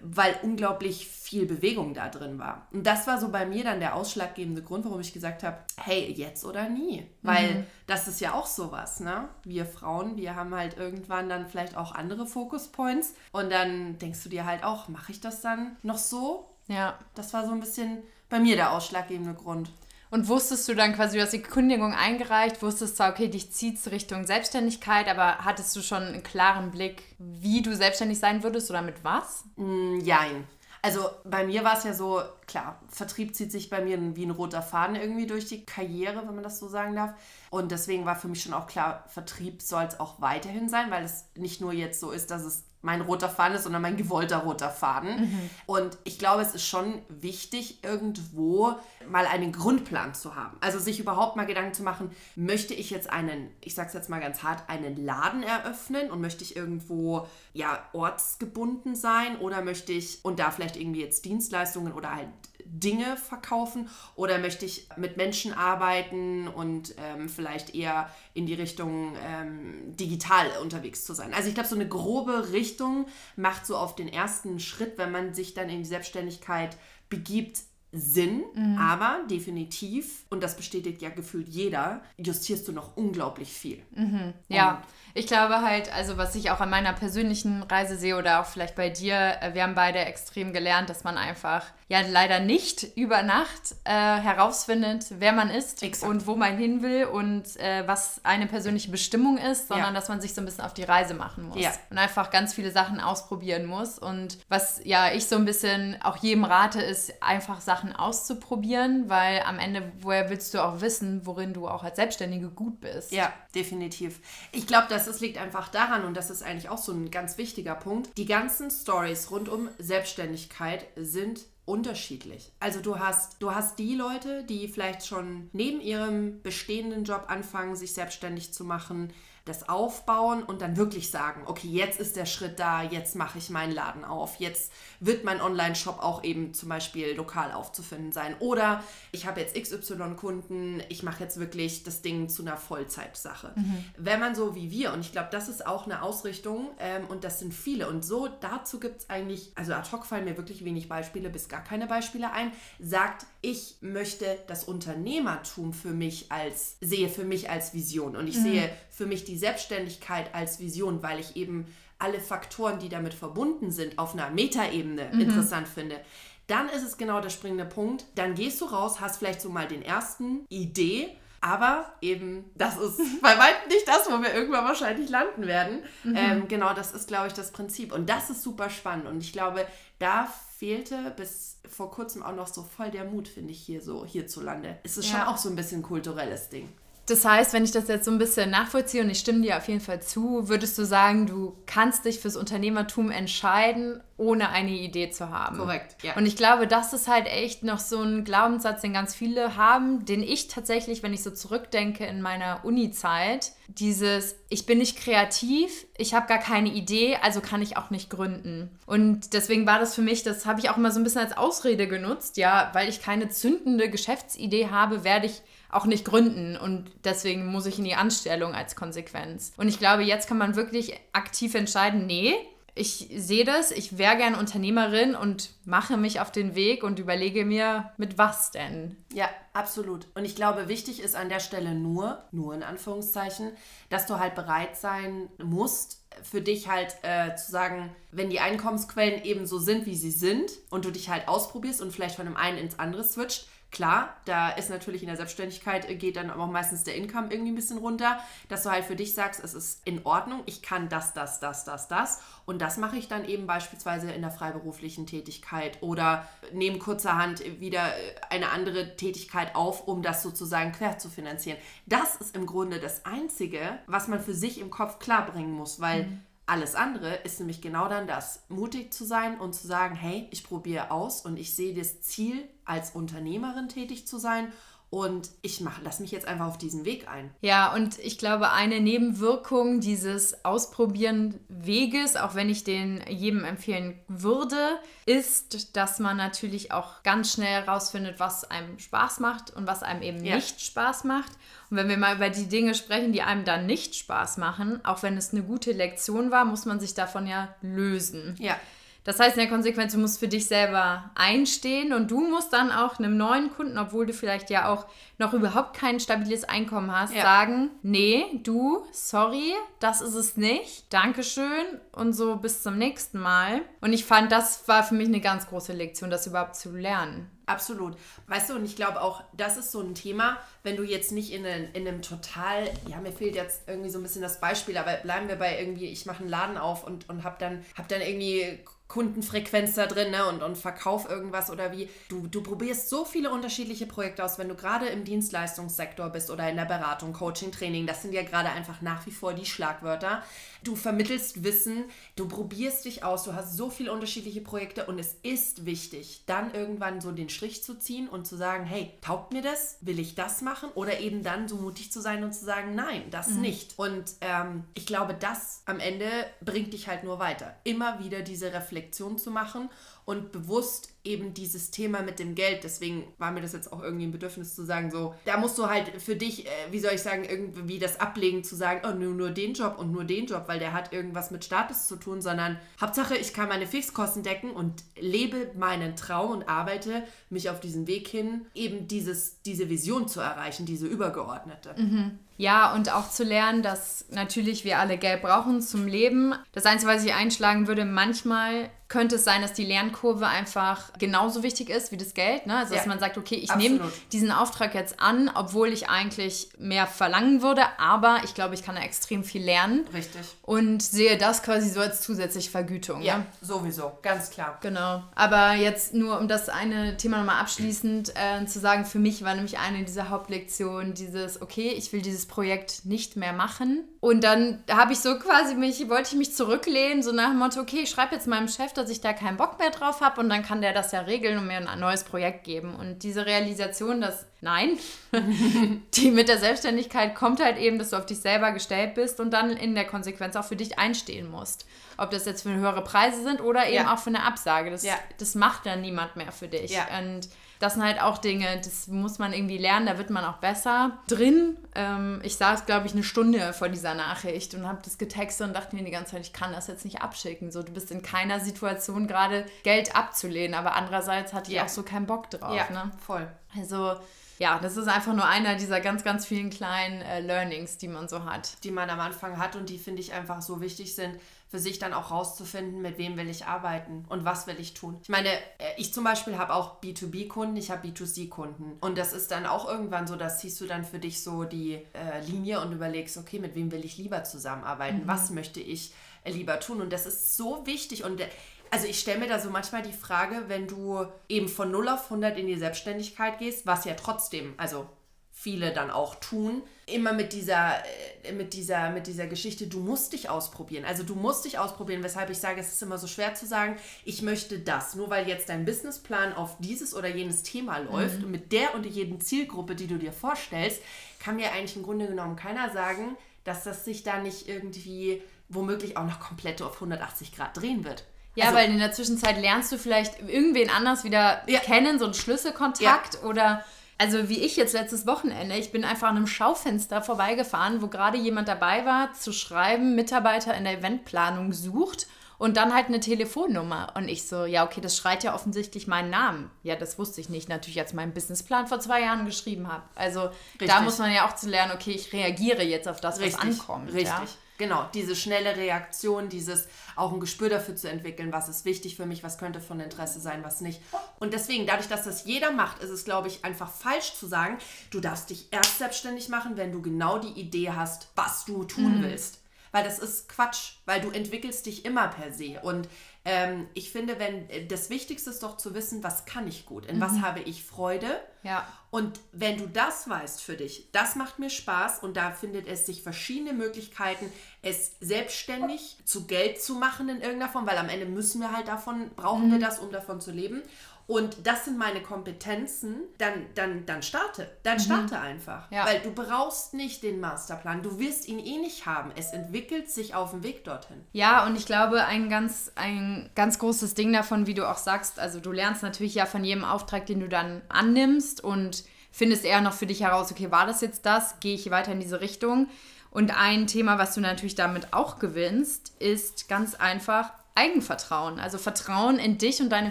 weil 0.00 0.34
unglaublich 0.42 1.06
viel 1.06 1.46
Bewegung 1.46 1.94
da 1.94 2.08
drin 2.08 2.38
war. 2.38 2.66
Und 2.72 2.86
das 2.86 3.06
war 3.06 3.20
so 3.20 3.28
bei 3.28 3.46
mir 3.46 3.64
dann 3.64 3.80
der 3.80 3.94
ausschlaggebende 3.94 4.62
Grund, 4.62 4.84
warum 4.84 5.00
ich 5.00 5.12
gesagt 5.12 5.42
habe, 5.42 5.58
hey, 5.76 6.12
jetzt 6.12 6.44
oder 6.44 6.68
nie. 6.68 7.06
Weil 7.22 7.54
mhm. 7.54 7.66
das 7.86 8.08
ist 8.08 8.20
ja 8.20 8.34
auch 8.34 8.46
sowas, 8.46 9.00
ne? 9.00 9.28
Wir 9.44 9.66
Frauen, 9.66 10.16
wir 10.16 10.34
haben 10.34 10.54
halt 10.54 10.76
irgendwann 10.76 11.28
dann 11.28 11.46
vielleicht 11.46 11.76
auch 11.76 11.94
andere 11.94 12.26
Focus-Points 12.26 13.14
und 13.32 13.50
dann 13.50 13.98
denkst 13.98 14.22
du 14.24 14.28
dir 14.28 14.46
halt 14.46 14.64
auch, 14.64 14.88
mache 14.88 15.12
ich 15.12 15.20
das 15.20 15.40
dann 15.40 15.76
noch 15.82 15.98
so? 15.98 16.48
Ja. 16.68 16.98
Das 17.14 17.34
war 17.34 17.46
so 17.46 17.52
ein 17.52 17.60
bisschen 17.60 18.02
bei 18.28 18.40
mir 18.40 18.56
der 18.56 18.72
ausschlaggebende 18.72 19.34
Grund. 19.34 19.70
Und 20.12 20.28
wusstest 20.28 20.68
du 20.68 20.74
dann 20.74 20.94
quasi, 20.94 21.16
du 21.16 21.22
hast 21.22 21.32
die 21.32 21.40
Kündigung 21.40 21.94
eingereicht, 21.94 22.60
wusstest 22.60 23.00
du, 23.00 23.04
okay, 23.04 23.28
dich 23.28 23.50
zieht 23.50 23.78
es 23.78 23.90
Richtung 23.90 24.26
Selbstständigkeit, 24.26 25.08
aber 25.08 25.38
hattest 25.38 25.74
du 25.74 25.80
schon 25.80 26.02
einen 26.02 26.22
klaren 26.22 26.70
Blick, 26.70 27.02
wie 27.18 27.62
du 27.62 27.74
selbstständig 27.74 28.18
sein 28.18 28.42
würdest 28.42 28.68
oder 28.68 28.82
mit 28.82 29.02
was? 29.04 29.44
Mm, 29.56 30.00
jein. 30.00 30.46
Also 30.82 31.08
bei 31.24 31.46
mir 31.46 31.64
war 31.64 31.78
es 31.78 31.84
ja 31.84 31.94
so, 31.94 32.20
klar, 32.52 32.78
Vertrieb 32.88 33.34
zieht 33.34 33.50
sich 33.50 33.70
bei 33.70 33.80
mir 33.80 33.98
wie 34.14 34.24
ein 34.24 34.30
roter 34.30 34.62
Faden 34.62 34.94
irgendwie 34.94 35.26
durch 35.26 35.46
die 35.46 35.64
Karriere, 35.64 36.26
wenn 36.26 36.34
man 36.34 36.44
das 36.44 36.58
so 36.58 36.68
sagen 36.68 36.94
darf. 36.94 37.14
Und 37.50 37.72
deswegen 37.72 38.04
war 38.04 38.14
für 38.14 38.28
mich 38.28 38.42
schon 38.42 38.52
auch 38.52 38.66
klar, 38.66 39.04
Vertrieb 39.08 39.62
soll 39.62 39.84
es 39.84 39.98
auch 39.98 40.20
weiterhin 40.20 40.68
sein, 40.68 40.90
weil 40.90 41.02
es 41.02 41.24
nicht 41.34 41.62
nur 41.62 41.72
jetzt 41.72 41.98
so 41.98 42.10
ist, 42.10 42.30
dass 42.30 42.44
es 42.44 42.64
mein 42.82 43.00
roter 43.00 43.28
Faden 43.28 43.56
ist, 43.56 43.62
sondern 43.62 43.80
mein 43.80 43.96
gewollter 43.96 44.38
roter 44.38 44.68
Faden. 44.68 45.20
Mhm. 45.20 45.50
Und 45.66 45.98
ich 46.04 46.18
glaube, 46.18 46.42
es 46.42 46.54
ist 46.54 46.66
schon 46.66 47.00
wichtig, 47.08 47.82
irgendwo 47.84 48.74
mal 49.08 49.26
einen 49.26 49.52
Grundplan 49.52 50.14
zu 50.14 50.34
haben. 50.34 50.56
Also 50.60 50.78
sich 50.80 50.98
überhaupt 50.98 51.36
mal 51.36 51.46
Gedanken 51.46 51.74
zu 51.74 51.84
machen, 51.84 52.10
möchte 52.34 52.74
ich 52.74 52.90
jetzt 52.90 53.08
einen, 53.08 53.50
ich 53.60 53.74
sag's 53.74 53.94
jetzt 53.94 54.10
mal 54.10 54.20
ganz 54.20 54.42
hart, 54.42 54.68
einen 54.68 54.96
Laden 54.96 55.44
eröffnen 55.44 56.10
und 56.10 56.20
möchte 56.20 56.42
ich 56.42 56.56
irgendwo 56.56 57.26
ja 57.52 57.78
ortsgebunden 57.92 58.96
sein 58.96 59.38
oder 59.38 59.62
möchte 59.62 59.92
ich 59.92 60.24
und 60.24 60.40
da 60.40 60.50
vielleicht 60.50 60.76
irgendwie 60.76 61.00
jetzt 61.00 61.24
Dienstleistungen 61.24 61.92
oder 61.92 62.14
halt 62.14 62.28
Dinge 62.66 63.16
verkaufen 63.16 63.88
oder 64.14 64.38
möchte 64.38 64.64
ich 64.64 64.88
mit 64.96 65.16
Menschen 65.16 65.52
arbeiten 65.52 66.48
und 66.48 66.94
ähm, 66.98 67.28
vielleicht 67.28 67.74
eher 67.74 68.08
in 68.34 68.46
die 68.46 68.54
Richtung 68.54 69.14
ähm, 69.24 69.96
digital 69.96 70.46
unterwegs 70.62 71.04
zu 71.04 71.14
sein. 71.14 71.34
Also 71.34 71.48
ich 71.48 71.54
glaube, 71.54 71.68
so 71.68 71.74
eine 71.74 71.88
grobe 71.88 72.52
Richtung 72.52 73.06
macht 73.36 73.66
so 73.66 73.76
auf 73.76 73.94
den 73.94 74.08
ersten 74.08 74.60
Schritt, 74.60 74.98
wenn 74.98 75.12
man 75.12 75.34
sich 75.34 75.54
dann 75.54 75.68
in 75.68 75.78
die 75.78 75.88
Selbstständigkeit 75.88 76.76
begibt, 77.08 77.60
Sinn, 77.94 78.44
mhm. 78.54 78.78
aber 78.78 79.20
definitiv, 79.30 80.24
und 80.30 80.42
das 80.42 80.56
bestätigt 80.56 81.02
ja 81.02 81.10
gefühlt 81.10 81.46
jeder, 81.50 82.02
justierst 82.16 82.66
du 82.66 82.72
noch 82.72 82.96
unglaublich 82.96 83.52
viel. 83.52 83.82
Mhm. 83.94 84.32
Ja, 84.48 84.82
ich 85.14 85.26
glaube 85.26 85.62
halt, 85.62 85.92
also 85.94 86.16
was 86.16 86.34
ich 86.34 86.50
auch 86.50 86.60
an 86.60 86.70
meiner 86.70 86.92
persönlichen 86.92 87.62
Reise 87.62 87.96
sehe 87.96 88.16
oder 88.16 88.40
auch 88.40 88.46
vielleicht 88.46 88.74
bei 88.74 88.88
dir, 88.88 89.36
äh, 89.40 89.54
wir 89.54 89.62
haben 89.62 89.74
beide 89.74 89.98
extrem 89.98 90.52
gelernt, 90.52 90.88
dass 90.90 91.04
man 91.04 91.18
einfach 91.18 91.66
ja 91.88 92.00
leider 92.00 92.40
nicht 92.40 92.96
über 92.96 93.22
Nacht 93.22 93.74
äh, 93.84 93.90
herausfindet, 93.90 95.06
wer 95.18 95.32
man 95.32 95.50
ist 95.50 95.82
Exakt. 95.82 96.10
und 96.10 96.26
wo 96.26 96.36
man 96.36 96.56
hin 96.56 96.82
will 96.82 97.04
und 97.04 97.56
äh, 97.58 97.86
was 97.86 98.20
eine 98.24 98.46
persönliche 98.46 98.90
Bestimmung 98.90 99.36
ist, 99.36 99.68
sondern 99.68 99.92
ja. 99.92 100.00
dass 100.00 100.08
man 100.08 100.20
sich 100.20 100.32
so 100.32 100.40
ein 100.40 100.46
bisschen 100.46 100.64
auf 100.64 100.72
die 100.72 100.84
Reise 100.84 101.12
machen 101.12 101.44
muss 101.44 101.60
ja. 101.60 101.70
und 101.90 101.98
einfach 101.98 102.30
ganz 102.30 102.54
viele 102.54 102.70
Sachen 102.70 103.00
ausprobieren 103.00 103.66
muss. 103.66 103.98
Und 103.98 104.38
was 104.48 104.80
ja 104.84 105.12
ich 105.12 105.26
so 105.26 105.36
ein 105.36 105.44
bisschen 105.44 106.00
auch 106.02 106.16
jedem 106.16 106.44
rate, 106.44 106.80
ist 106.80 107.22
einfach 107.22 107.60
Sachen 107.60 107.94
auszuprobieren, 107.94 109.10
weil 109.10 109.42
am 109.42 109.58
Ende, 109.58 109.92
woher 110.00 110.30
willst 110.30 110.54
du 110.54 110.64
auch 110.64 110.80
wissen, 110.80 111.26
worin 111.26 111.52
du 111.52 111.68
auch 111.68 111.84
als 111.84 111.96
Selbstständige 111.96 112.48
gut 112.48 112.80
bist? 112.80 113.12
Ja, 113.12 113.32
definitiv. 113.54 114.20
Ich 114.52 114.66
glaube, 114.66 114.86
dass 114.88 115.01
es 115.06 115.20
liegt 115.20 115.38
einfach 115.38 115.68
daran, 115.68 116.04
und 116.04 116.16
das 116.16 116.30
ist 116.30 116.42
eigentlich 116.42 116.68
auch 116.68 116.78
so 116.78 116.92
ein 116.92 117.10
ganz 117.10 117.38
wichtiger 117.38 117.74
Punkt, 117.74 118.16
die 118.16 118.26
ganzen 118.26 118.70
Stories 118.70 119.30
rund 119.30 119.48
um 119.48 119.68
Selbstständigkeit 119.78 120.86
sind 120.96 121.40
unterschiedlich. 121.64 122.52
Also 122.60 122.80
du 122.80 122.98
hast, 122.98 123.40
du 123.40 123.54
hast 123.54 123.78
die 123.78 123.94
Leute, 123.94 124.44
die 124.44 124.68
vielleicht 124.68 125.06
schon 125.06 125.48
neben 125.52 125.80
ihrem 125.80 126.42
bestehenden 126.42 127.04
Job 127.04 127.26
anfangen, 127.28 127.76
sich 127.76 127.94
selbstständig 127.94 128.52
zu 128.52 128.64
machen, 128.64 129.12
das 129.44 129.68
aufbauen 129.68 130.42
und 130.42 130.62
dann 130.62 130.76
wirklich 130.76 131.10
sagen, 131.10 131.42
okay, 131.46 131.68
jetzt 131.68 131.98
ist 131.98 132.16
der 132.16 132.26
Schritt 132.26 132.60
da, 132.60 132.82
jetzt 132.82 133.16
mache 133.16 133.38
ich 133.38 133.50
meinen 133.50 133.72
Laden 133.72 134.04
auf, 134.04 134.36
jetzt 134.38 134.72
wird 135.00 135.24
mein 135.24 135.40
Online-Shop 135.40 135.98
auch 136.00 136.22
eben 136.22 136.54
zum 136.54 136.68
Beispiel 136.68 137.14
lokal 137.14 137.52
aufzufinden 137.52 138.12
sein. 138.12 138.36
Oder 138.38 138.84
ich 139.10 139.26
habe 139.26 139.40
jetzt 139.40 139.56
XY-Kunden, 139.56 140.82
ich 140.88 141.02
mache 141.02 141.24
jetzt 141.24 141.40
wirklich 141.40 141.82
das 141.82 142.02
Ding 142.02 142.28
zu 142.28 142.42
einer 142.42 142.56
Vollzeitsache. 142.56 143.52
Mhm. 143.56 143.84
Wenn 143.96 144.20
man 144.20 144.34
so 144.36 144.54
wie 144.54 144.70
wir, 144.70 144.92
und 144.92 145.00
ich 145.00 145.10
glaube, 145.10 145.28
das 145.32 145.48
ist 145.48 145.66
auch 145.66 145.86
eine 145.86 146.02
Ausrichtung 146.02 146.70
ähm, 146.78 147.06
und 147.08 147.24
das 147.24 147.40
sind 147.40 147.52
viele. 147.52 147.88
Und 147.88 148.04
so 148.04 148.28
dazu 148.28 148.78
gibt 148.78 149.00
es 149.00 149.10
eigentlich, 149.10 149.50
also 149.56 149.72
ad 149.72 149.90
hoc 149.90 150.06
fallen 150.06 150.24
mir 150.24 150.36
wirklich 150.36 150.64
wenig 150.64 150.88
Beispiele, 150.88 151.30
bis 151.30 151.48
gar 151.48 151.64
keine 151.64 151.88
Beispiele 151.88 152.32
ein, 152.32 152.52
sagt, 152.78 153.26
ich 153.40 153.76
möchte 153.80 154.38
das 154.46 154.64
Unternehmertum 154.64 155.72
für 155.72 155.90
mich 155.90 156.30
als, 156.30 156.76
sehe 156.80 157.08
für 157.08 157.24
mich 157.24 157.50
als 157.50 157.74
Vision 157.74 158.14
und 158.14 158.28
ich 158.28 158.36
mhm. 158.38 158.42
sehe 158.42 158.70
für 158.88 159.06
mich 159.06 159.24
die 159.24 159.31
Selbstständigkeit 159.36 160.34
als 160.34 160.60
Vision, 160.60 161.02
weil 161.02 161.20
ich 161.20 161.36
eben 161.36 161.66
alle 161.98 162.20
Faktoren, 162.20 162.78
die 162.78 162.88
damit 162.88 163.14
verbunden 163.14 163.70
sind, 163.70 163.98
auf 163.98 164.14
einer 164.14 164.30
Metaebene 164.30 165.10
mhm. 165.12 165.20
interessant 165.20 165.68
finde. 165.68 166.00
Dann 166.48 166.68
ist 166.68 166.82
es 166.82 166.96
genau 166.96 167.20
der 167.20 167.30
springende 167.30 167.64
Punkt. 167.64 168.04
Dann 168.16 168.34
gehst 168.34 168.60
du 168.60 168.64
raus, 168.66 169.00
hast 169.00 169.18
vielleicht 169.18 169.40
so 169.40 169.48
mal 169.48 169.68
den 169.68 169.82
ersten 169.82 170.44
Idee, 170.48 171.16
aber 171.40 171.92
eben, 172.00 172.50
das 172.54 172.76
ist 172.76 172.98
bei 173.22 173.36
weitem 173.38 173.68
nicht 173.68 173.86
das, 173.86 174.06
wo 174.06 174.20
wir 174.22 174.34
irgendwann 174.34 174.64
wahrscheinlich 174.64 175.10
landen 175.10 175.46
werden. 175.46 175.82
Mhm. 176.04 176.16
Ähm, 176.16 176.48
genau, 176.48 176.74
das 176.74 176.92
ist, 176.92 177.08
glaube 177.08 177.28
ich, 177.28 177.32
das 177.32 177.52
Prinzip. 177.52 177.92
Und 177.92 178.08
das 178.08 178.30
ist 178.30 178.42
super 178.42 178.70
spannend. 178.70 179.06
Und 179.06 179.22
ich 179.22 179.32
glaube, 179.32 179.66
da 179.98 180.28
fehlte 180.56 181.12
bis 181.16 181.58
vor 181.68 181.90
kurzem 181.90 182.22
auch 182.22 182.34
noch 182.34 182.46
so 182.46 182.62
voll 182.62 182.90
der 182.90 183.04
Mut, 183.04 183.28
finde 183.28 183.52
ich, 183.52 183.60
hier 183.60 183.80
so 183.80 184.04
hierzulande. 184.04 184.78
Es 184.84 184.96
ist 184.96 185.10
ja. 185.10 185.18
schon 185.18 185.28
auch 185.28 185.36
so 185.36 185.48
ein 185.48 185.56
bisschen 185.56 185.82
kulturelles 185.82 186.48
Ding. 186.48 186.68
Das 187.06 187.24
heißt, 187.24 187.52
wenn 187.52 187.64
ich 187.64 187.72
das 187.72 187.88
jetzt 187.88 188.04
so 188.04 188.12
ein 188.12 188.18
bisschen 188.18 188.50
nachvollziehe 188.50 189.02
und 189.02 189.10
ich 189.10 189.18
stimme 189.18 189.40
dir 189.40 189.56
auf 189.56 189.66
jeden 189.66 189.80
Fall 189.80 190.00
zu, 190.00 190.48
würdest 190.48 190.78
du 190.78 190.84
sagen, 190.84 191.26
du 191.26 191.56
kannst 191.66 192.04
dich 192.04 192.20
fürs 192.20 192.36
Unternehmertum 192.36 193.10
entscheiden, 193.10 194.00
ohne 194.16 194.50
eine 194.50 194.70
Idee 194.70 195.10
zu 195.10 195.30
haben. 195.30 195.58
Korrekt, 195.58 195.96
ja. 196.04 196.14
Und 196.14 196.26
ich 196.26 196.36
glaube, 196.36 196.68
das 196.68 196.92
ist 196.92 197.08
halt 197.08 197.26
echt 197.26 197.64
noch 197.64 197.80
so 197.80 198.00
ein 198.00 198.22
Glaubenssatz, 198.22 198.82
den 198.82 198.92
ganz 198.92 199.16
viele 199.16 199.56
haben, 199.56 200.04
den 200.04 200.22
ich 200.22 200.46
tatsächlich, 200.46 201.02
wenn 201.02 201.12
ich 201.12 201.24
so 201.24 201.32
zurückdenke 201.32 202.06
in 202.06 202.22
meiner 202.22 202.64
Uni-Zeit, 202.64 203.50
dieses, 203.66 204.36
ich 204.48 204.64
bin 204.66 204.78
nicht 204.78 204.96
kreativ, 204.96 205.86
ich 205.96 206.14
habe 206.14 206.28
gar 206.28 206.38
keine 206.38 206.68
Idee, 206.68 207.18
also 207.20 207.40
kann 207.40 207.62
ich 207.62 207.76
auch 207.76 207.90
nicht 207.90 208.10
gründen. 208.10 208.70
Und 208.86 209.32
deswegen 209.32 209.66
war 209.66 209.80
das 209.80 209.96
für 209.96 210.02
mich, 210.02 210.22
das 210.22 210.46
habe 210.46 210.60
ich 210.60 210.70
auch 210.70 210.76
immer 210.76 210.92
so 210.92 211.00
ein 211.00 211.04
bisschen 211.04 211.22
als 211.22 211.36
Ausrede 211.36 211.88
genutzt, 211.88 212.36
ja, 212.36 212.70
weil 212.74 212.88
ich 212.88 213.02
keine 213.02 213.28
zündende 213.28 213.90
Geschäftsidee 213.90 214.68
habe, 214.68 215.02
werde 215.02 215.26
ich 215.26 215.42
auch 215.72 215.86
nicht 215.86 216.04
gründen 216.04 216.56
und 216.56 216.90
deswegen 217.04 217.46
muss 217.46 217.66
ich 217.66 217.78
in 217.78 217.84
die 217.84 217.94
Anstellung 217.94 218.54
als 218.54 218.76
Konsequenz. 218.76 219.52
Und 219.56 219.68
ich 219.68 219.78
glaube, 219.78 220.02
jetzt 220.02 220.28
kann 220.28 220.38
man 220.38 220.54
wirklich 220.54 221.00
aktiv 221.12 221.54
entscheiden, 221.54 222.06
nee, 222.06 222.34
ich 222.74 223.10
sehe 223.14 223.44
das, 223.44 223.70
ich 223.70 223.98
wäre 223.98 224.16
gern 224.16 224.34
Unternehmerin 224.34 225.14
und 225.14 225.50
mache 225.64 225.98
mich 225.98 226.20
auf 226.20 226.32
den 226.32 226.54
Weg 226.54 226.84
und 226.84 226.98
überlege 226.98 227.44
mir, 227.44 227.92
mit 227.98 228.16
was 228.16 228.50
denn. 228.50 228.96
Ja, 229.12 229.28
absolut. 229.52 230.06
Und 230.14 230.24
ich 230.24 230.34
glaube, 230.34 230.68
wichtig 230.68 231.02
ist 231.02 231.14
an 231.14 231.28
der 231.28 231.40
Stelle 231.40 231.74
nur, 231.74 232.22
nur 232.30 232.54
in 232.54 232.62
Anführungszeichen, 232.62 233.52
dass 233.90 234.06
du 234.06 234.18
halt 234.18 234.34
bereit 234.34 234.76
sein 234.76 235.28
musst, 235.42 236.02
für 236.22 236.40
dich 236.40 236.68
halt 236.68 236.96
äh, 237.02 237.34
zu 237.36 237.50
sagen, 237.50 237.94
wenn 238.10 238.30
die 238.30 238.40
Einkommensquellen 238.40 239.22
eben 239.22 239.46
so 239.46 239.58
sind, 239.58 239.84
wie 239.84 239.96
sie 239.96 240.10
sind 240.10 240.50
und 240.70 240.86
du 240.86 240.90
dich 240.90 241.10
halt 241.10 241.28
ausprobierst 241.28 241.82
und 241.82 241.92
vielleicht 241.92 242.16
von 242.16 242.26
dem 242.26 242.36
einen 242.36 242.58
ins 242.58 242.78
andere 242.78 243.04
switcht, 243.04 243.48
Klar, 243.72 244.14
da 244.26 244.50
ist 244.50 244.68
natürlich 244.68 245.00
in 245.00 245.08
der 245.08 245.16
Selbstständigkeit 245.16 245.88
äh, 245.88 245.94
geht 245.94 246.16
dann 246.16 246.28
aber 246.28 246.44
auch 246.44 246.50
meistens 246.50 246.84
der 246.84 246.94
Income 246.94 247.32
irgendwie 247.32 247.52
ein 247.52 247.56
bisschen 247.56 247.78
runter, 247.78 248.20
dass 248.50 248.64
du 248.64 248.70
halt 248.70 248.84
für 248.84 248.96
dich 248.96 249.14
sagst, 249.14 249.42
es 249.42 249.54
ist 249.54 249.80
in 249.86 250.04
Ordnung, 250.04 250.42
ich 250.44 250.60
kann 250.60 250.90
das, 250.90 251.14
das, 251.14 251.40
das, 251.40 251.64
das, 251.64 251.88
das 251.88 252.22
und 252.44 252.60
das 252.60 252.76
mache 252.76 252.98
ich 252.98 253.08
dann 253.08 253.24
eben 253.24 253.46
beispielsweise 253.46 254.12
in 254.12 254.20
der 254.20 254.30
freiberuflichen 254.30 255.06
Tätigkeit 255.06 255.82
oder 255.82 256.28
nehme 256.52 256.78
kurzerhand 256.78 257.42
wieder 257.60 257.96
äh, 257.96 258.14
eine 258.28 258.50
andere 258.50 258.94
Tätigkeit 258.96 259.56
auf, 259.56 259.88
um 259.88 260.02
das 260.02 260.22
sozusagen 260.22 260.72
quer 260.72 260.98
zu 260.98 261.08
finanzieren. 261.08 261.56
Das 261.86 262.16
ist 262.16 262.36
im 262.36 262.44
Grunde 262.44 262.78
das 262.78 263.06
Einzige, 263.06 263.78
was 263.86 264.06
man 264.06 264.20
für 264.20 264.34
sich 264.34 264.60
im 264.60 264.68
Kopf 264.68 264.98
klarbringen 264.98 265.52
muss, 265.52 265.80
weil 265.80 266.04
mhm 266.04 266.20
alles 266.46 266.74
andere 266.74 267.14
ist 267.16 267.38
nämlich 267.38 267.60
genau 267.60 267.88
dann 267.88 268.06
das, 268.06 268.44
mutig 268.48 268.92
zu 268.92 269.04
sein 269.04 269.38
und 269.38 269.54
zu 269.54 269.66
sagen, 269.66 269.94
hey, 269.94 270.28
ich 270.30 270.44
probiere 270.44 270.90
aus 270.90 271.24
und 271.24 271.38
ich 271.38 271.54
sehe 271.54 271.74
das 271.74 272.00
Ziel, 272.02 272.48
als 272.64 272.90
Unternehmerin 272.90 273.68
tätig 273.68 274.06
zu 274.06 274.18
sein 274.18 274.52
und 274.92 275.30
ich 275.40 275.62
mach, 275.62 275.80
lass 275.82 276.00
mich 276.00 276.10
jetzt 276.10 276.28
einfach 276.28 276.48
auf 276.48 276.58
diesen 276.58 276.84
Weg 276.84 277.08
ein. 277.08 277.30
Ja, 277.40 277.72
und 277.72 277.98
ich 277.98 278.18
glaube, 278.18 278.50
eine 278.52 278.78
Nebenwirkung 278.78 279.80
dieses 279.80 280.44
Ausprobieren 280.44 281.40
Weges, 281.48 282.14
auch 282.14 282.34
wenn 282.34 282.50
ich 282.50 282.62
den 282.62 283.02
jedem 283.08 283.42
empfehlen 283.42 283.98
würde, 284.06 284.78
ist, 285.06 285.74
dass 285.78 285.98
man 285.98 286.18
natürlich 286.18 286.72
auch 286.72 287.02
ganz 287.04 287.32
schnell 287.32 287.62
herausfindet, 287.62 288.20
was 288.20 288.44
einem 288.44 288.78
Spaß 288.78 289.20
macht 289.20 289.50
und 289.56 289.66
was 289.66 289.82
einem 289.82 290.02
eben 290.02 290.22
ja. 290.22 290.34
nicht 290.34 290.60
Spaß 290.60 291.04
macht. 291.04 291.32
Und 291.70 291.78
wenn 291.78 291.88
wir 291.88 291.96
mal 291.96 292.16
über 292.16 292.28
die 292.28 292.48
Dinge 292.48 292.74
sprechen, 292.74 293.14
die 293.14 293.22
einem 293.22 293.46
dann 293.46 293.64
nicht 293.64 293.94
Spaß 293.94 294.36
machen, 294.36 294.84
auch 294.84 295.02
wenn 295.02 295.16
es 295.16 295.32
eine 295.32 295.42
gute 295.42 295.72
Lektion 295.72 296.30
war, 296.30 296.44
muss 296.44 296.66
man 296.66 296.80
sich 296.80 296.92
davon 296.92 297.26
ja 297.26 297.48
lösen. 297.62 298.36
Ja. 298.38 298.56
Das 299.04 299.18
heißt 299.18 299.36
in 299.36 299.42
der 299.42 299.50
Konsequenz, 299.50 299.92
du 299.92 299.98
musst 299.98 300.20
für 300.20 300.28
dich 300.28 300.46
selber 300.46 301.10
einstehen 301.14 301.92
und 301.92 302.10
du 302.10 302.20
musst 302.20 302.52
dann 302.52 302.70
auch 302.70 302.98
einem 302.98 303.16
neuen 303.16 303.50
Kunden, 303.52 303.78
obwohl 303.78 304.06
du 304.06 304.12
vielleicht 304.12 304.48
ja 304.48 304.72
auch 304.72 304.86
noch 305.18 305.32
überhaupt 305.32 305.76
kein 305.76 305.98
stabiles 305.98 306.44
Einkommen 306.44 306.92
hast, 306.92 307.14
ja. 307.14 307.22
sagen, 307.22 307.70
nee, 307.82 308.24
du, 308.42 308.84
sorry, 308.92 309.54
das 309.80 310.00
ist 310.00 310.14
es 310.14 310.36
nicht. 310.36 310.92
Dankeschön 310.92 311.80
und 311.92 312.12
so 312.12 312.36
bis 312.36 312.62
zum 312.62 312.78
nächsten 312.78 313.18
Mal. 313.18 313.62
Und 313.80 313.92
ich 313.92 314.04
fand, 314.04 314.30
das 314.30 314.66
war 314.68 314.84
für 314.84 314.94
mich 314.94 315.08
eine 315.08 315.20
ganz 315.20 315.48
große 315.48 315.72
Lektion, 315.72 316.10
das 316.10 316.26
überhaupt 316.26 316.56
zu 316.56 316.70
lernen. 316.70 317.28
Absolut. 317.46 317.96
Weißt 318.28 318.50
du, 318.50 318.54
und 318.54 318.64
ich 318.64 318.76
glaube 318.76 319.00
auch, 319.00 319.22
das 319.36 319.56
ist 319.56 319.72
so 319.72 319.80
ein 319.80 319.94
Thema, 319.94 320.38
wenn 320.62 320.76
du 320.76 320.84
jetzt 320.84 321.12
nicht 321.12 321.32
in, 321.32 321.44
einen, 321.44 321.72
in 321.72 321.86
einem 321.86 322.00
total, 322.00 322.70
ja, 322.88 322.98
mir 322.98 323.12
fehlt 323.12 323.34
jetzt 323.34 323.62
irgendwie 323.66 323.90
so 323.90 323.98
ein 323.98 324.02
bisschen 324.02 324.22
das 324.22 324.40
Beispiel, 324.40 324.76
aber 324.78 324.94
bleiben 324.98 325.28
wir 325.28 325.36
bei 325.36 325.58
irgendwie, 325.58 325.86
ich 325.86 326.06
mache 326.06 326.20
einen 326.20 326.28
Laden 326.28 326.56
auf 326.56 326.84
und, 326.84 327.08
und 327.08 327.24
habe 327.24 327.36
dann, 327.40 327.64
hab 327.76 327.88
dann 327.88 328.00
irgendwie 328.00 328.60
Kundenfrequenz 328.92 329.74
da 329.74 329.86
drin 329.86 330.10
ne, 330.10 330.26
und, 330.26 330.42
und 330.42 330.58
verkauf 330.58 331.08
irgendwas 331.08 331.50
oder 331.50 331.72
wie. 331.72 331.88
Du, 332.10 332.26
du 332.26 332.42
probierst 332.42 332.90
so 332.90 333.06
viele 333.06 333.30
unterschiedliche 333.30 333.86
Projekte 333.86 334.22
aus, 334.22 334.38
wenn 334.38 334.50
du 334.50 334.54
gerade 334.54 334.84
im 334.84 335.04
Dienstleistungssektor 335.04 336.10
bist 336.10 336.30
oder 336.30 336.50
in 336.50 336.56
der 336.56 336.66
Beratung, 336.66 337.14
Coaching, 337.14 337.52
Training. 337.52 337.86
Das 337.86 338.02
sind 338.02 338.12
ja 338.12 338.22
gerade 338.22 338.50
einfach 338.50 338.82
nach 338.82 339.06
wie 339.06 339.10
vor 339.10 339.32
die 339.32 339.46
Schlagwörter. 339.46 340.22
Du 340.62 340.76
vermittelst 340.76 341.42
Wissen, 341.42 341.84
du 342.16 342.28
probierst 342.28 342.84
dich 342.84 343.02
aus, 343.02 343.24
du 343.24 343.32
hast 343.32 343.56
so 343.56 343.70
viele 343.70 343.90
unterschiedliche 343.92 344.42
Projekte 344.42 344.84
und 344.84 344.98
es 344.98 345.16
ist 345.22 345.64
wichtig, 345.64 346.24
dann 346.26 346.54
irgendwann 346.54 347.00
so 347.00 347.12
den 347.12 347.30
Strich 347.30 347.64
zu 347.64 347.78
ziehen 347.78 348.08
und 348.08 348.26
zu 348.26 348.36
sagen, 348.36 348.66
hey, 348.66 348.92
taugt 349.00 349.32
mir 349.32 349.42
das? 349.42 349.78
Will 349.80 349.98
ich 349.98 350.14
das 350.14 350.42
machen? 350.42 350.68
Oder 350.74 351.00
eben 351.00 351.22
dann 351.22 351.48
so 351.48 351.56
mutig 351.56 351.90
zu 351.90 352.02
sein 352.02 352.22
und 352.24 352.34
zu 352.34 352.44
sagen, 352.44 352.74
nein, 352.74 353.04
das 353.10 353.28
mhm. 353.28 353.40
nicht. 353.40 353.78
Und 353.78 354.04
ähm, 354.20 354.64
ich 354.74 354.84
glaube, 354.84 355.14
das 355.18 355.62
am 355.64 355.80
Ende 355.80 356.06
bringt 356.42 356.74
dich 356.74 356.88
halt 356.88 357.04
nur 357.04 357.18
weiter. 357.18 357.56
Immer 357.64 357.98
wieder 357.98 358.20
diese 358.20 358.52
Reflexion 358.52 358.81
zu 359.18 359.30
machen 359.30 359.70
und 360.04 360.32
bewusst 360.32 360.92
eben 361.04 361.34
dieses 361.34 361.70
Thema 361.70 362.02
mit 362.02 362.18
dem 362.18 362.34
Geld, 362.34 362.62
deswegen 362.64 363.04
war 363.18 363.32
mir 363.32 363.40
das 363.40 363.52
jetzt 363.52 363.72
auch 363.72 363.82
irgendwie 363.82 364.06
ein 364.06 364.12
Bedürfnis 364.12 364.54
zu 364.54 364.64
sagen, 364.64 364.90
so, 364.90 365.14
da 365.24 365.36
musst 365.36 365.58
du 365.58 365.68
halt 365.68 366.00
für 366.00 366.14
dich, 366.14 366.46
äh, 366.46 366.50
wie 366.70 366.78
soll 366.78 366.92
ich 366.94 367.02
sagen, 367.02 367.24
irgendwie 367.24 367.78
das 367.78 367.98
ablegen, 367.98 368.44
zu 368.44 368.54
sagen, 368.54 368.82
oh, 368.84 368.94
nur, 368.94 369.12
nur 369.14 369.30
den 369.30 369.54
Job 369.54 369.78
und 369.78 369.90
nur 369.90 370.04
den 370.04 370.26
Job, 370.26 370.44
weil 370.46 370.60
der 370.60 370.72
hat 370.72 370.92
irgendwas 370.92 371.30
mit 371.30 371.44
Status 371.44 371.88
zu 371.88 371.96
tun, 371.96 372.22
sondern 372.22 372.58
Hauptsache, 372.80 373.16
ich 373.16 373.34
kann 373.34 373.48
meine 373.48 373.66
Fixkosten 373.66 374.22
decken 374.22 374.50
und 374.50 374.84
lebe 374.96 375.50
meinen 375.56 375.96
Traum 375.96 376.30
und 376.30 376.48
arbeite 376.48 377.02
mich 377.30 377.50
auf 377.50 377.58
diesen 377.58 377.86
Weg 377.86 378.06
hin, 378.06 378.46
eben 378.54 378.86
dieses, 378.86 379.42
diese 379.42 379.68
Vision 379.68 380.06
zu 380.06 380.20
erreichen, 380.20 380.66
diese 380.66 380.86
übergeordnete. 380.86 381.74
Mhm. 381.76 382.18
Ja, 382.38 382.74
und 382.74 382.92
auch 382.92 383.10
zu 383.10 383.24
lernen, 383.24 383.62
dass 383.62 384.06
natürlich 384.10 384.64
wir 384.64 384.78
alle 384.78 384.98
Geld 384.98 385.22
brauchen 385.22 385.60
zum 385.60 385.86
Leben. 385.86 386.34
Das 386.52 386.66
Einzige, 386.66 386.90
was 386.90 387.04
ich 387.04 387.14
einschlagen 387.14 387.68
würde, 387.68 387.84
manchmal 387.84 388.70
könnte 388.92 389.16
es 389.16 389.24
sein, 389.24 389.40
dass 389.40 389.54
die 389.54 389.64
Lernkurve 389.64 390.26
einfach 390.26 390.92
genauso 390.98 391.42
wichtig 391.42 391.70
ist 391.70 391.92
wie 391.92 391.96
das 391.96 392.12
Geld. 392.12 392.46
Ne? 392.46 392.58
Also, 392.58 392.74
dass 392.74 392.84
ja, 392.84 392.88
man 392.90 392.98
sagt, 392.98 393.16
okay, 393.16 393.36
ich 393.36 393.54
nehme 393.56 393.80
diesen 394.12 394.30
Auftrag 394.30 394.74
jetzt 394.74 395.00
an, 395.00 395.30
obwohl 395.34 395.68
ich 395.68 395.88
eigentlich 395.88 396.50
mehr 396.58 396.86
verlangen 396.86 397.40
würde, 397.40 397.62
aber 397.78 398.20
ich 398.24 398.34
glaube, 398.34 398.54
ich 398.54 398.62
kann 398.62 398.74
da 398.74 398.82
extrem 398.82 399.24
viel 399.24 399.42
lernen. 399.42 399.86
Richtig. 399.94 400.20
Und 400.42 400.82
sehe 400.82 401.16
das 401.16 401.42
quasi 401.42 401.70
so 401.70 401.80
als 401.80 402.02
zusätzliche 402.02 402.50
Vergütung. 402.50 403.00
Ja, 403.00 403.18
ne? 403.18 403.26
sowieso, 403.40 403.92
ganz 404.02 404.28
klar. 404.28 404.58
Genau. 404.60 405.02
Aber 405.14 405.54
jetzt 405.54 405.94
nur, 405.94 406.20
um 406.20 406.28
das 406.28 406.50
eine 406.50 406.98
Thema 406.98 407.16
nochmal 407.16 407.40
abschließend 407.40 408.12
äh, 408.14 408.44
zu 408.44 408.60
sagen, 408.60 408.84
für 408.84 408.98
mich 408.98 409.24
war 409.24 409.34
nämlich 409.34 409.58
eine 409.58 409.84
dieser 409.84 410.10
Hauptlektionen 410.10 410.92
dieses, 410.92 411.40
okay, 411.40 411.70
ich 411.70 411.94
will 411.94 412.02
dieses 412.02 412.26
Projekt 412.26 412.84
nicht 412.84 413.16
mehr 413.16 413.32
machen. 413.32 413.84
Und 414.00 414.22
dann 414.24 414.62
habe 414.70 414.92
ich 414.92 414.98
so 414.98 415.18
quasi 415.18 415.54
mich, 415.54 415.88
wollte 415.88 416.10
ich 416.10 416.18
mich 416.18 416.34
zurücklehnen, 416.34 417.02
so 417.02 417.12
nach 417.12 417.30
dem 417.30 417.38
Motto, 417.38 417.60
okay, 417.60 417.82
ich 417.84 417.90
schreibe 417.90 418.14
jetzt 418.16 418.26
meinem 418.26 418.48
Chef, 418.48 418.72
dass 418.72 418.81
dass 418.82 418.90
ich 418.90 419.00
da 419.00 419.12
keinen 419.12 419.36
Bock 419.36 419.58
mehr 419.58 419.70
drauf 419.70 420.00
habe 420.00 420.20
und 420.20 420.28
dann 420.28 420.42
kann 420.42 420.60
der 420.60 420.72
das 420.72 420.92
ja 420.92 421.00
regeln 421.00 421.38
und 421.38 421.46
mir 421.46 421.56
ein 421.56 421.78
neues 421.78 422.04
Projekt 422.04 422.44
geben. 422.44 422.74
Und 422.74 423.02
diese 423.02 423.24
Realisation, 423.24 424.00
dass 424.00 424.26
nein, 424.40 424.78
die 425.94 426.10
mit 426.10 426.28
der 426.28 426.38
Selbstständigkeit 426.38 427.14
kommt 427.14 427.42
halt 427.42 427.58
eben, 427.58 427.78
dass 427.78 427.90
du 427.90 427.96
auf 427.96 428.06
dich 428.06 428.18
selber 428.18 428.50
gestellt 428.50 428.94
bist 428.94 429.20
und 429.20 429.30
dann 429.30 429.50
in 429.50 429.74
der 429.74 429.86
Konsequenz 429.86 430.36
auch 430.36 430.44
für 430.44 430.56
dich 430.56 430.78
einstehen 430.78 431.30
musst. 431.30 431.64
Ob 431.96 432.10
das 432.10 432.24
jetzt 432.26 432.42
für 432.42 432.52
höhere 432.52 432.82
Preise 432.82 433.22
sind 433.22 433.40
oder 433.40 433.66
eben 433.66 433.84
ja. 433.84 433.94
auch 433.94 433.98
für 433.98 434.10
eine 434.10 434.24
Absage. 434.24 434.70
Das, 434.70 434.82
ja. 434.82 434.94
das 435.18 435.34
macht 435.34 435.66
dann 435.66 435.80
niemand 435.80 436.16
mehr 436.16 436.32
für 436.32 436.48
dich. 436.48 436.72
Ja. 436.72 436.86
Und 436.98 437.28
das 437.62 437.74
sind 437.74 437.84
halt 437.84 438.02
auch 438.02 438.18
Dinge, 438.18 438.60
das 438.64 438.88
muss 438.88 439.20
man 439.20 439.32
irgendwie 439.32 439.56
lernen, 439.56 439.86
da 439.86 439.96
wird 439.96 440.10
man 440.10 440.24
auch 440.24 440.38
besser 440.38 440.98
drin. 441.06 441.56
Ähm, 441.76 442.20
ich 442.24 442.36
saß, 442.36 442.66
glaube 442.66 442.88
ich, 442.88 442.92
eine 442.92 443.04
Stunde 443.04 443.52
vor 443.52 443.68
dieser 443.68 443.94
Nachricht 443.94 444.54
und 444.54 444.66
habe 444.66 444.80
das 444.84 444.98
getextet 444.98 445.46
und 445.46 445.54
dachte 445.54 445.76
mir 445.76 445.84
die 445.84 445.92
ganze 445.92 446.12
Zeit, 446.12 446.22
ich 446.22 446.32
kann 446.32 446.52
das 446.52 446.66
jetzt 446.66 446.84
nicht 446.84 447.02
abschicken. 447.02 447.52
So, 447.52 447.62
du 447.62 447.70
bist 447.70 447.92
in 447.92 448.02
keiner 448.02 448.40
Situation 448.40 449.06
gerade 449.06 449.46
Geld 449.62 449.94
abzulehnen, 449.94 450.54
aber 450.54 450.74
andererseits 450.74 451.32
hatte 451.32 451.52
ich 451.52 451.58
ja. 451.58 451.64
auch 451.64 451.68
so 451.68 451.84
keinen 451.84 452.06
Bock 452.06 452.30
drauf. 452.30 452.56
Ja, 452.56 452.68
ne? 452.68 452.90
voll. 452.98 453.28
Also 453.56 453.94
ja, 454.40 454.58
das 454.60 454.76
ist 454.76 454.88
einfach 454.88 455.14
nur 455.14 455.26
einer 455.26 455.54
dieser 455.54 455.80
ganz, 455.80 456.02
ganz 456.02 456.26
vielen 456.26 456.50
kleinen 456.50 457.00
äh, 457.02 457.20
Learnings, 457.20 457.78
die 457.78 457.86
man 457.86 458.08
so 458.08 458.24
hat. 458.24 458.64
Die 458.64 458.72
man 458.72 458.90
am 458.90 458.98
Anfang 458.98 459.38
hat 459.38 459.54
und 459.54 459.68
die, 459.68 459.78
finde 459.78 460.00
ich, 460.00 460.14
einfach 460.14 460.42
so 460.42 460.60
wichtig 460.60 460.96
sind, 460.96 461.14
für 461.52 461.58
sich 461.58 461.78
dann 461.78 461.92
auch 461.92 462.10
rauszufinden, 462.10 462.80
mit 462.80 462.96
wem 462.96 463.18
will 463.18 463.28
ich 463.28 463.44
arbeiten 463.44 464.06
und 464.08 464.24
was 464.24 464.46
will 464.46 464.58
ich 464.58 464.72
tun. 464.72 464.98
Ich 465.02 465.10
meine, 465.10 465.28
äh, 465.28 465.74
ich 465.76 465.92
zum 465.92 466.02
Beispiel 466.02 466.38
habe 466.38 466.54
auch 466.54 466.80
B2B-Kunden, 466.80 467.58
ich 467.58 467.70
habe 467.70 467.86
B2C-Kunden. 467.86 468.78
Und 468.80 468.96
das 468.96 469.12
ist 469.12 469.30
dann 469.30 469.44
auch 469.44 469.68
irgendwann 469.68 470.06
so, 470.06 470.16
dass 470.16 470.38
ziehst 470.38 470.58
du 470.62 470.66
dann 470.66 470.82
für 470.82 470.98
dich 470.98 471.22
so 471.22 471.44
die 471.44 471.74
äh, 471.92 472.24
Linie 472.26 472.62
und 472.62 472.72
überlegst, 472.72 473.18
okay, 473.18 473.38
mit 473.38 473.54
wem 473.54 473.70
will 473.70 473.84
ich 473.84 473.98
lieber 473.98 474.24
zusammenarbeiten? 474.24 475.02
Mhm. 475.02 475.08
Was 475.08 475.28
möchte 475.28 475.60
ich 475.60 475.92
äh, 476.24 476.30
lieber 476.30 476.58
tun? 476.58 476.80
Und 476.80 476.90
das 476.90 477.04
ist 477.04 477.36
so 477.36 477.66
wichtig. 477.66 478.02
Und 478.02 478.22
äh, 478.22 478.28
also 478.70 478.86
ich 478.86 478.98
stelle 478.98 479.18
mir 479.20 479.28
da 479.28 479.38
so 479.38 479.50
manchmal 479.50 479.82
die 479.82 479.92
Frage, 479.92 480.44
wenn 480.46 480.66
du 480.66 481.04
eben 481.28 481.48
von 481.48 481.70
0 481.70 481.86
auf 481.90 482.04
100 482.04 482.38
in 482.38 482.46
die 482.46 482.56
Selbstständigkeit 482.56 483.38
gehst, 483.38 483.66
was 483.66 483.84
ja 483.84 483.92
trotzdem, 483.92 484.54
also 484.56 484.88
viele 485.30 485.74
dann 485.74 485.90
auch 485.90 486.14
tun, 486.14 486.62
immer 486.92 487.12
mit 487.12 487.32
dieser, 487.32 487.82
äh, 488.22 488.32
mit 488.32 488.54
dieser, 488.54 488.90
mit 488.90 489.06
dieser 489.06 489.26
Geschichte, 489.26 489.66
du 489.66 489.80
musst 489.80 490.12
dich 490.12 490.28
ausprobieren. 490.28 490.84
Also 490.84 491.02
du 491.02 491.14
musst 491.14 491.44
dich 491.44 491.58
ausprobieren, 491.58 492.02
weshalb 492.02 492.30
ich 492.30 492.38
sage, 492.38 492.60
es 492.60 492.72
ist 492.72 492.82
immer 492.82 492.98
so 492.98 493.06
schwer 493.06 493.34
zu 493.34 493.46
sagen, 493.46 493.76
ich 494.04 494.22
möchte 494.22 494.58
das. 494.58 494.94
Nur 494.94 495.10
weil 495.10 495.28
jetzt 495.28 495.48
dein 495.48 495.64
Businessplan 495.64 496.34
auf 496.34 496.56
dieses 496.58 496.94
oder 496.94 497.08
jenes 497.08 497.42
Thema 497.42 497.78
läuft 497.78 498.18
mhm. 498.18 498.24
und 498.24 498.30
mit 498.30 498.52
der 498.52 498.74
und 498.74 498.86
jeden 498.86 499.20
Zielgruppe, 499.20 499.74
die 499.74 499.86
du 499.86 499.98
dir 499.98 500.12
vorstellst, 500.12 500.80
kann 501.18 501.36
mir 501.36 501.52
eigentlich 501.52 501.76
im 501.76 501.82
Grunde 501.82 502.06
genommen 502.06 502.36
keiner 502.36 502.70
sagen, 502.72 503.16
dass 503.44 503.64
das 503.64 503.84
sich 503.84 504.02
da 504.02 504.18
nicht 504.18 504.48
irgendwie 504.48 505.22
womöglich 505.48 505.96
auch 505.96 506.04
noch 506.04 506.20
komplett 506.20 506.62
auf 506.62 506.74
180 506.74 507.34
Grad 507.34 507.56
drehen 507.56 507.84
wird. 507.84 508.04
Ja, 508.34 508.46
also, 508.46 508.56
weil 508.56 508.70
in 508.70 508.78
der 508.78 508.92
Zwischenzeit 508.92 509.40
lernst 509.40 509.72
du 509.72 509.78
vielleicht 509.78 510.20
irgendwen 510.20 510.70
anders 510.70 511.04
wieder 511.04 511.42
ja. 511.46 511.60
kennen, 511.60 511.98
so 511.98 512.06
einen 512.06 512.14
Schlüsselkontakt 512.14 513.14
ja. 513.14 513.28
oder 513.28 513.64
also 514.02 514.28
wie 514.28 514.40
ich 514.40 514.56
jetzt 514.56 514.72
letztes 514.72 515.06
Wochenende, 515.06 515.56
ich 515.56 515.70
bin 515.70 515.84
einfach 515.84 516.08
an 516.08 516.16
einem 516.16 516.26
Schaufenster 516.26 517.02
vorbeigefahren, 517.02 517.82
wo 517.82 517.86
gerade 517.86 518.18
jemand 518.18 518.48
dabei 518.48 518.84
war 518.84 519.12
zu 519.12 519.32
schreiben, 519.32 519.94
Mitarbeiter 519.94 520.54
in 520.54 520.64
der 520.64 520.78
Eventplanung 520.78 521.52
sucht 521.52 522.08
und 522.36 522.56
dann 522.56 522.74
halt 522.74 522.88
eine 522.88 522.98
Telefonnummer. 522.98 523.92
Und 523.94 524.08
ich 524.08 524.26
so, 524.26 524.44
ja, 524.44 524.64
okay, 524.64 524.80
das 524.80 524.96
schreit 524.96 525.22
ja 525.22 525.36
offensichtlich 525.36 525.86
meinen 525.86 526.10
Namen. 526.10 526.50
Ja, 526.64 526.74
das 526.74 526.98
wusste 526.98 527.20
ich 527.20 527.28
nicht. 527.28 527.48
Natürlich, 527.48 527.78
als 527.78 527.90
ich 527.90 527.96
meinen 527.96 528.12
Businessplan 528.12 528.66
vor 528.66 528.80
zwei 528.80 529.02
Jahren 529.02 529.24
geschrieben 529.24 529.72
habe. 529.72 529.84
Also 529.94 530.22
Richtig. 530.54 530.68
da 530.68 530.80
muss 530.80 530.98
man 530.98 531.12
ja 531.12 531.28
auch 531.28 531.36
zu 531.36 531.48
lernen, 531.48 531.70
okay, 531.72 531.92
ich 531.92 532.12
reagiere 532.12 532.64
jetzt 532.64 532.88
auf 532.88 533.00
das, 533.00 533.20
Richtig. 533.20 533.34
was 533.34 533.40
ankommt. 533.40 533.92
Richtig. 533.92 534.08
Ja? 534.08 534.26
Genau, 534.62 534.88
diese 534.94 535.16
schnelle 535.16 535.56
Reaktion, 535.56 536.28
dieses 536.28 536.68
auch 536.94 537.12
ein 537.12 537.18
Gespür 537.18 537.48
dafür 537.48 537.74
zu 537.74 537.90
entwickeln, 537.90 538.30
was 538.30 538.48
ist 538.48 538.64
wichtig 538.64 538.94
für 538.94 539.06
mich, 539.06 539.24
was 539.24 539.36
könnte 539.36 539.60
von 539.60 539.80
Interesse 539.80 540.20
sein, 540.20 540.44
was 540.44 540.60
nicht. 540.60 540.80
Und 541.18 541.32
deswegen, 541.32 541.66
dadurch, 541.66 541.88
dass 541.88 542.04
das 542.04 542.26
jeder 542.26 542.52
macht, 542.52 542.80
ist 542.80 542.90
es, 542.90 543.04
glaube 543.04 543.26
ich, 543.26 543.44
einfach 543.44 543.68
falsch 543.68 544.14
zu 544.14 544.28
sagen, 544.28 544.58
du 544.90 545.00
darfst 545.00 545.30
dich 545.30 545.48
erst 545.50 545.78
selbstständig 545.78 546.28
machen, 546.28 546.56
wenn 546.56 546.70
du 546.70 546.80
genau 546.80 547.18
die 547.18 547.40
Idee 547.40 547.72
hast, 547.72 548.06
was 548.14 548.44
du 548.44 548.62
tun 548.62 548.98
mhm. 548.98 549.02
willst. 549.02 549.40
Weil 549.72 549.82
das 549.82 549.98
ist 549.98 550.28
Quatsch, 550.28 550.74
weil 550.84 551.00
du 551.00 551.10
entwickelst 551.10 551.66
dich 551.66 551.84
immer 551.84 552.06
per 552.06 552.32
se. 552.32 552.60
Und 552.62 552.88
ähm, 553.24 553.68
ich 553.74 553.90
finde, 553.90 554.18
wenn 554.18 554.50
äh, 554.50 554.66
das 554.66 554.90
Wichtigste 554.90 555.30
ist 555.30 555.42
doch 555.42 555.56
zu 555.56 555.74
wissen, 555.74 556.02
was 556.02 556.24
kann 556.24 556.48
ich 556.48 556.66
gut, 556.66 556.86
in 556.86 556.96
mhm. 556.96 557.00
was 557.00 557.20
habe 557.20 557.40
ich 557.40 557.64
Freude. 557.64 558.20
Ja. 558.42 558.66
Und 558.90 559.20
wenn 559.30 559.58
du 559.58 559.68
das 559.68 560.08
weißt 560.08 560.42
für 560.42 560.56
dich, 560.56 560.90
das 560.90 561.14
macht 561.14 561.38
mir 561.38 561.48
Spaß 561.48 562.00
und 562.00 562.16
da 562.16 562.32
findet 562.32 562.66
es 562.66 562.84
sich 562.84 563.02
verschiedene 563.02 563.52
Möglichkeiten, 563.52 564.30
es 564.60 564.96
selbstständig 565.00 565.98
zu 566.04 566.26
Geld 566.26 566.60
zu 566.60 566.74
machen 566.74 567.08
in 567.08 567.20
irgendeiner 567.20 567.50
Form, 567.50 567.66
weil 567.66 567.78
am 567.78 567.88
Ende 567.88 568.06
müssen 568.06 568.40
wir 568.40 568.52
halt 568.52 568.66
davon, 568.66 569.10
brauchen 569.14 569.48
mhm. 569.48 569.52
wir 569.52 569.60
das, 569.60 569.78
um 569.78 569.92
davon 569.92 570.20
zu 570.20 570.32
leben 570.32 570.62
und 571.06 571.46
das 571.46 571.64
sind 571.64 571.78
meine 571.78 572.00
Kompetenzen, 572.00 573.02
dann, 573.18 573.46
dann, 573.54 573.84
dann 573.86 574.02
starte. 574.02 574.50
Dann 574.62 574.76
mhm. 574.76 574.80
starte 574.80 575.14
mhm. 575.16 575.20
einfach. 575.22 575.70
Ja. 575.70 575.84
Weil 575.86 576.00
du 576.00 576.12
brauchst 576.12 576.74
nicht 576.74 577.02
den 577.02 577.20
Masterplan. 577.20 577.82
Du 577.82 577.98
wirst 577.98 578.28
ihn 578.28 578.38
eh 578.38 578.58
nicht 578.58 578.86
haben. 578.86 579.10
Es 579.16 579.32
entwickelt 579.32 579.90
sich 579.90 580.14
auf 580.14 580.30
dem 580.30 580.42
Weg 580.42 580.64
dorthin. 580.64 581.04
Ja, 581.12 581.44
und 581.46 581.56
ich 581.56 581.66
glaube, 581.66 582.04
ein 582.04 582.28
ganz, 582.28 582.72
ein 582.76 583.30
ganz 583.34 583.58
großes 583.58 583.94
Ding 583.94 584.12
davon, 584.12 584.46
wie 584.46 584.54
du 584.54 584.68
auch 584.68 584.78
sagst, 584.78 585.18
also 585.18 585.40
du 585.40 585.52
lernst 585.52 585.82
natürlich 585.82 586.14
ja 586.14 586.26
von 586.26 586.44
jedem 586.44 586.64
Auftrag, 586.64 587.06
den 587.06 587.20
du 587.20 587.28
dann 587.28 587.62
annimmst 587.68 588.42
und 588.42 588.84
findest 589.10 589.44
eher 589.44 589.60
noch 589.60 589.74
für 589.74 589.86
dich 589.86 590.02
heraus, 590.02 590.30
okay, 590.30 590.50
war 590.50 590.66
das 590.66 590.80
jetzt 590.80 591.04
das? 591.04 591.40
Gehe 591.40 591.54
ich 591.54 591.70
weiter 591.70 591.92
in 591.92 592.00
diese 592.00 592.20
Richtung? 592.20 592.68
Und 593.10 593.38
ein 593.38 593.66
Thema, 593.66 593.98
was 593.98 594.14
du 594.14 594.22
natürlich 594.22 594.54
damit 594.54 594.94
auch 594.94 595.18
gewinnst, 595.18 595.92
ist 596.00 596.48
ganz 596.48 596.74
einfach 596.74 597.30
Eigenvertrauen, 597.54 598.40
also 598.40 598.56
Vertrauen 598.56 599.18
in 599.18 599.36
dich 599.36 599.60
und 599.60 599.68
deine 599.68 599.90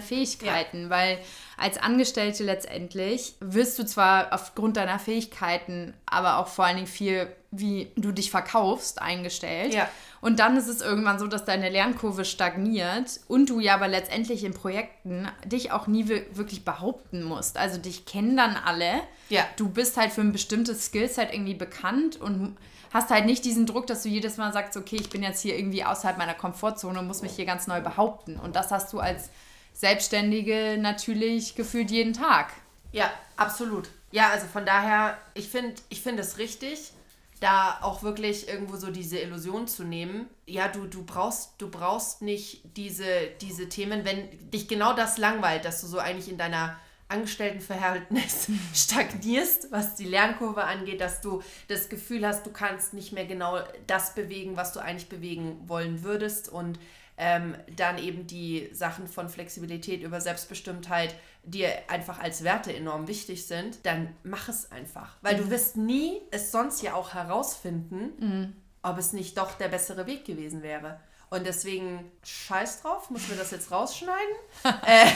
Fähigkeiten, 0.00 0.84
ja. 0.84 0.90
weil 0.90 1.18
als 1.56 1.78
Angestellte 1.78 2.42
letztendlich 2.42 3.34
wirst 3.38 3.78
du 3.78 3.86
zwar 3.86 4.32
aufgrund 4.32 4.76
deiner 4.76 4.98
Fähigkeiten, 4.98 5.94
aber 6.06 6.38
auch 6.38 6.48
vor 6.48 6.64
allen 6.64 6.76
Dingen 6.76 6.88
viel, 6.88 7.28
wie 7.52 7.92
du 7.94 8.10
dich 8.10 8.32
verkaufst, 8.32 9.00
eingestellt. 9.00 9.74
Ja. 9.74 9.88
Und 10.20 10.40
dann 10.40 10.56
ist 10.56 10.68
es 10.68 10.80
irgendwann 10.80 11.20
so, 11.20 11.28
dass 11.28 11.44
deine 11.44 11.68
Lernkurve 11.68 12.24
stagniert 12.24 13.20
und 13.28 13.48
du 13.48 13.60
ja 13.60 13.74
aber 13.74 13.86
letztendlich 13.86 14.42
in 14.42 14.54
Projekten 14.54 15.28
dich 15.44 15.70
auch 15.70 15.86
nie 15.86 16.08
wirklich 16.08 16.64
behaupten 16.64 17.22
musst. 17.22 17.58
Also 17.58 17.78
dich 17.78 18.06
kennen 18.06 18.36
dann 18.36 18.56
alle. 18.56 19.02
Ja. 19.28 19.44
Du 19.56 19.68
bist 19.68 19.96
halt 19.96 20.12
für 20.12 20.20
ein 20.20 20.32
bestimmtes 20.32 20.86
Skillset 20.86 21.32
irgendwie 21.32 21.54
bekannt 21.54 22.20
und 22.20 22.56
hast 22.92 23.10
halt 23.10 23.26
nicht 23.26 23.44
diesen 23.44 23.66
Druck, 23.66 23.86
dass 23.86 24.02
du 24.02 24.08
jedes 24.08 24.36
Mal 24.36 24.52
sagst, 24.52 24.76
okay, 24.76 24.96
ich 24.96 25.10
bin 25.10 25.22
jetzt 25.22 25.40
hier 25.40 25.56
irgendwie 25.56 25.84
außerhalb 25.84 26.18
meiner 26.18 26.34
Komfortzone 26.34 26.98
und 26.98 27.06
muss 27.06 27.22
mich 27.22 27.32
hier 27.32 27.46
ganz 27.46 27.66
neu 27.66 27.80
behaupten. 27.80 28.38
Und 28.38 28.56
das 28.56 28.70
hast 28.70 28.92
du 28.92 29.00
als 29.00 29.30
Selbstständige 29.72 30.76
natürlich 30.78 31.54
gefühlt 31.54 31.90
jeden 31.90 32.12
Tag. 32.12 32.52
Ja, 32.92 33.10
absolut. 33.36 33.88
Ja, 34.10 34.28
also 34.28 34.46
von 34.46 34.66
daher, 34.66 35.16
ich 35.34 35.48
finde 35.48 35.74
ich 35.88 36.02
find 36.02 36.20
es 36.20 36.36
richtig, 36.36 36.92
da 37.40 37.78
auch 37.80 38.02
wirklich 38.02 38.48
irgendwo 38.48 38.76
so 38.76 38.90
diese 38.90 39.18
Illusion 39.18 39.66
zu 39.66 39.84
nehmen. 39.84 40.28
Ja, 40.46 40.68
du, 40.68 40.86
du, 40.86 41.02
brauchst, 41.02 41.54
du 41.58 41.70
brauchst 41.70 42.22
nicht 42.22 42.60
diese, 42.76 43.06
diese 43.40 43.68
Themen, 43.68 44.04
wenn 44.04 44.28
dich 44.50 44.68
genau 44.68 44.92
das 44.92 45.16
langweilt, 45.18 45.64
dass 45.64 45.80
du 45.80 45.86
so 45.86 45.98
eigentlich 45.98 46.30
in 46.30 46.38
deiner 46.38 46.78
Angestelltenverhältnis 47.12 48.48
stagnierst, 48.74 49.70
was 49.70 49.94
die 49.94 50.04
Lernkurve 50.04 50.64
angeht, 50.64 51.00
dass 51.00 51.20
du 51.20 51.42
das 51.68 51.88
Gefühl 51.88 52.26
hast, 52.26 52.46
du 52.46 52.50
kannst 52.50 52.94
nicht 52.94 53.12
mehr 53.12 53.26
genau 53.26 53.60
das 53.86 54.14
bewegen, 54.14 54.56
was 54.56 54.72
du 54.72 54.80
eigentlich 54.80 55.08
bewegen 55.08 55.60
wollen 55.66 56.02
würdest 56.02 56.48
und 56.48 56.78
ähm, 57.18 57.54
dann 57.76 57.98
eben 57.98 58.26
die 58.26 58.70
Sachen 58.72 59.06
von 59.06 59.28
Flexibilität 59.28 60.02
über 60.02 60.20
Selbstbestimmtheit 60.20 61.14
dir 61.44 61.70
einfach 61.88 62.18
als 62.18 62.42
Werte 62.42 62.74
enorm 62.74 63.06
wichtig 63.06 63.46
sind, 63.46 63.84
dann 63.84 64.14
mach 64.22 64.48
es 64.48 64.72
einfach. 64.72 65.16
Weil 65.20 65.36
mhm. 65.36 65.44
du 65.44 65.50
wirst 65.50 65.76
nie 65.76 66.20
es 66.30 66.50
sonst 66.50 66.82
ja 66.82 66.94
auch 66.94 67.14
herausfinden, 67.14 68.12
mhm. 68.18 68.52
ob 68.82 68.98
es 68.98 69.12
nicht 69.12 69.36
doch 69.38 69.52
der 69.52 69.68
bessere 69.68 70.06
Weg 70.06 70.24
gewesen 70.24 70.62
wäre. 70.62 71.00
Und 71.32 71.46
deswegen 71.46 72.12
scheiß 72.22 72.82
drauf, 72.82 73.08
muss 73.08 73.26
mir 73.28 73.36
das 73.36 73.52
jetzt 73.52 73.70
rausschneiden. 73.70 74.36
Äh, 74.64 75.06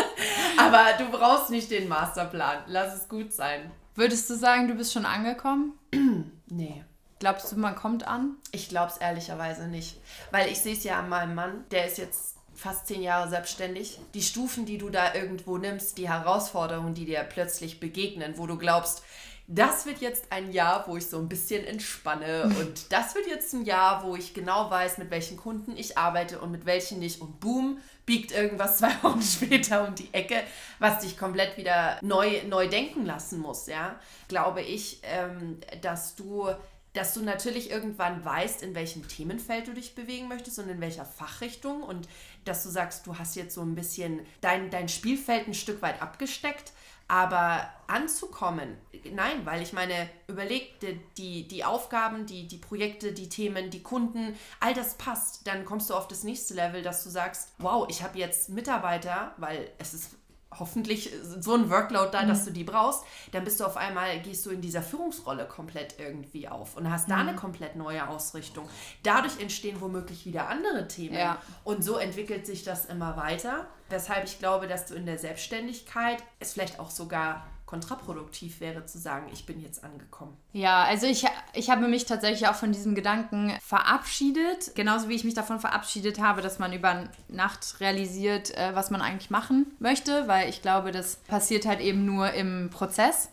aber 0.58 0.92
du 0.96 1.10
brauchst 1.10 1.50
nicht 1.50 1.72
den 1.72 1.88
Masterplan. 1.88 2.62
Lass 2.68 2.94
es 2.94 3.08
gut 3.08 3.32
sein. 3.32 3.72
Würdest 3.96 4.30
du 4.30 4.36
sagen, 4.36 4.68
du 4.68 4.74
bist 4.74 4.92
schon 4.92 5.04
angekommen? 5.04 5.72
nee. 6.46 6.84
Glaubst 7.18 7.50
du, 7.50 7.56
man 7.56 7.74
kommt 7.74 8.06
an? 8.06 8.36
Ich 8.52 8.68
glaube 8.68 8.92
es 8.92 8.98
ehrlicherweise 8.98 9.66
nicht. 9.66 10.00
Weil 10.30 10.48
ich 10.52 10.60
sehe 10.60 10.74
es 10.74 10.84
ja 10.84 11.00
an 11.00 11.08
meinem 11.08 11.34
Mann, 11.34 11.64
der 11.72 11.86
ist 11.86 11.98
jetzt 11.98 12.36
fast 12.54 12.86
zehn 12.86 13.02
Jahre 13.02 13.28
selbstständig. 13.28 13.98
Die 14.14 14.22
Stufen, 14.22 14.66
die 14.66 14.78
du 14.78 14.88
da 14.88 15.14
irgendwo 15.14 15.58
nimmst, 15.58 15.98
die 15.98 16.08
Herausforderungen, 16.08 16.94
die 16.94 17.06
dir 17.06 17.24
plötzlich 17.24 17.80
begegnen, 17.80 18.34
wo 18.36 18.46
du 18.46 18.56
glaubst, 18.56 19.02
das 19.48 19.86
wird 19.86 20.00
jetzt 20.00 20.32
ein 20.32 20.52
Jahr, 20.52 20.88
wo 20.88 20.96
ich 20.96 21.06
so 21.06 21.18
ein 21.18 21.28
bisschen 21.28 21.64
entspanne 21.64 22.44
und 22.60 22.92
das 22.92 23.14
wird 23.14 23.26
jetzt 23.26 23.52
ein 23.54 23.64
Jahr, 23.64 24.04
wo 24.04 24.16
ich 24.16 24.34
genau 24.34 24.70
weiß, 24.70 24.98
mit 24.98 25.10
welchen 25.10 25.36
Kunden 25.36 25.76
ich 25.76 25.96
arbeite 25.96 26.40
und 26.40 26.50
mit 26.50 26.66
welchen 26.66 26.98
nicht. 26.98 27.20
Und 27.20 27.40
boom, 27.40 27.78
biegt 28.04 28.32
irgendwas 28.32 28.76
zwei 28.78 28.92
Wochen 29.02 29.22
später 29.22 29.86
um 29.86 29.94
die 29.94 30.12
Ecke, 30.12 30.42
was 30.78 31.00
dich 31.00 31.16
komplett 31.16 31.56
wieder 31.56 31.98
neu, 32.02 32.42
neu 32.48 32.68
denken 32.68 33.04
lassen 33.06 33.38
muss, 33.38 33.66
ja, 33.66 33.98
glaube 34.28 34.62
ich, 34.62 35.00
ähm, 35.04 35.58
dass 35.80 36.14
du 36.16 36.48
dass 36.96 37.12
du 37.12 37.20
natürlich 37.20 37.70
irgendwann 37.70 38.24
weißt, 38.24 38.62
in 38.62 38.74
welchem 38.74 39.06
Themenfeld 39.06 39.68
du 39.68 39.74
dich 39.74 39.94
bewegen 39.94 40.28
möchtest 40.28 40.58
und 40.58 40.70
in 40.70 40.80
welcher 40.80 41.04
Fachrichtung 41.04 41.82
und 41.82 42.08
dass 42.46 42.62
du 42.62 42.70
sagst, 42.70 43.06
du 43.06 43.18
hast 43.18 43.36
jetzt 43.36 43.54
so 43.54 43.60
ein 43.60 43.74
bisschen 43.74 44.20
dein, 44.40 44.70
dein 44.70 44.88
Spielfeld 44.88 45.46
ein 45.46 45.52
Stück 45.52 45.82
weit 45.82 46.00
abgesteckt 46.00 46.72
aber 47.08 47.68
anzukommen, 47.86 48.76
nein, 49.12 49.44
weil 49.44 49.62
ich 49.62 49.72
meine, 49.72 50.08
überleg 50.26 50.80
die, 51.16 51.46
die 51.46 51.64
Aufgaben, 51.64 52.26
die, 52.26 52.48
die 52.48 52.58
Projekte, 52.58 53.12
die 53.12 53.28
Themen, 53.28 53.70
die 53.70 53.82
Kunden, 53.82 54.36
all 54.58 54.74
das 54.74 54.96
passt. 54.96 55.46
Dann 55.46 55.64
kommst 55.64 55.90
du 55.90 55.94
auf 55.94 56.08
das 56.08 56.24
nächste 56.24 56.54
Level, 56.54 56.82
dass 56.82 57.04
du 57.04 57.10
sagst, 57.10 57.52
wow, 57.58 57.86
ich 57.88 58.02
habe 58.02 58.18
jetzt 58.18 58.48
Mitarbeiter, 58.48 59.34
weil 59.36 59.70
es 59.78 59.94
ist 59.94 60.16
hoffentlich 60.58 61.10
so 61.22 61.54
ein 61.54 61.70
Workload 61.70 62.10
da, 62.12 62.22
mhm. 62.22 62.28
dass 62.28 62.44
du 62.44 62.50
die 62.50 62.64
brauchst, 62.64 63.04
dann 63.32 63.44
bist 63.44 63.60
du 63.60 63.64
auf 63.64 63.76
einmal, 63.76 64.20
gehst 64.20 64.44
du 64.46 64.50
in 64.50 64.60
dieser 64.60 64.82
Führungsrolle 64.82 65.46
komplett 65.46 65.96
irgendwie 65.98 66.48
auf 66.48 66.76
und 66.76 66.90
hast 66.90 67.08
mhm. 67.08 67.12
da 67.12 67.18
eine 67.18 67.34
komplett 67.34 67.76
neue 67.76 68.08
Ausrichtung. 68.08 68.68
Dadurch 69.02 69.40
entstehen 69.40 69.80
womöglich 69.80 70.26
wieder 70.26 70.48
andere 70.48 70.88
Themen. 70.88 71.16
Ja. 71.16 71.40
Und 71.64 71.84
so 71.84 71.96
entwickelt 71.96 72.46
sich 72.46 72.64
das 72.64 72.86
immer 72.86 73.16
weiter. 73.16 73.66
Weshalb 73.88 74.24
ich 74.24 74.38
glaube, 74.38 74.66
dass 74.66 74.86
du 74.86 74.94
in 74.94 75.06
der 75.06 75.18
Selbstständigkeit 75.18 76.22
es 76.40 76.52
vielleicht 76.52 76.80
auch 76.80 76.90
sogar 76.90 77.46
kontraproduktiv 77.66 78.60
wäre 78.60 78.86
zu 78.86 78.98
sagen, 78.98 79.28
ich 79.32 79.44
bin 79.44 79.60
jetzt 79.60 79.82
angekommen. 79.82 80.36
Ja, 80.52 80.84
also 80.84 81.06
ich, 81.06 81.24
ich 81.52 81.68
habe 81.68 81.88
mich 81.88 82.06
tatsächlich 82.06 82.48
auch 82.48 82.54
von 82.54 82.72
diesem 82.72 82.94
Gedanken 82.94 83.52
verabschiedet, 83.60 84.74
genauso 84.76 85.08
wie 85.08 85.14
ich 85.14 85.24
mich 85.24 85.34
davon 85.34 85.58
verabschiedet 85.58 86.20
habe, 86.20 86.42
dass 86.42 86.60
man 86.60 86.72
über 86.72 87.08
Nacht 87.28 87.80
realisiert, 87.80 88.56
äh, 88.56 88.74
was 88.74 88.90
man 88.90 89.02
eigentlich 89.02 89.30
machen 89.30 89.66
möchte, 89.80 90.28
weil 90.28 90.48
ich 90.48 90.62
glaube, 90.62 90.92
das 90.92 91.16
passiert 91.16 91.66
halt 91.66 91.80
eben 91.80 92.04
nur 92.06 92.32
im 92.32 92.70
Prozess. 92.70 93.30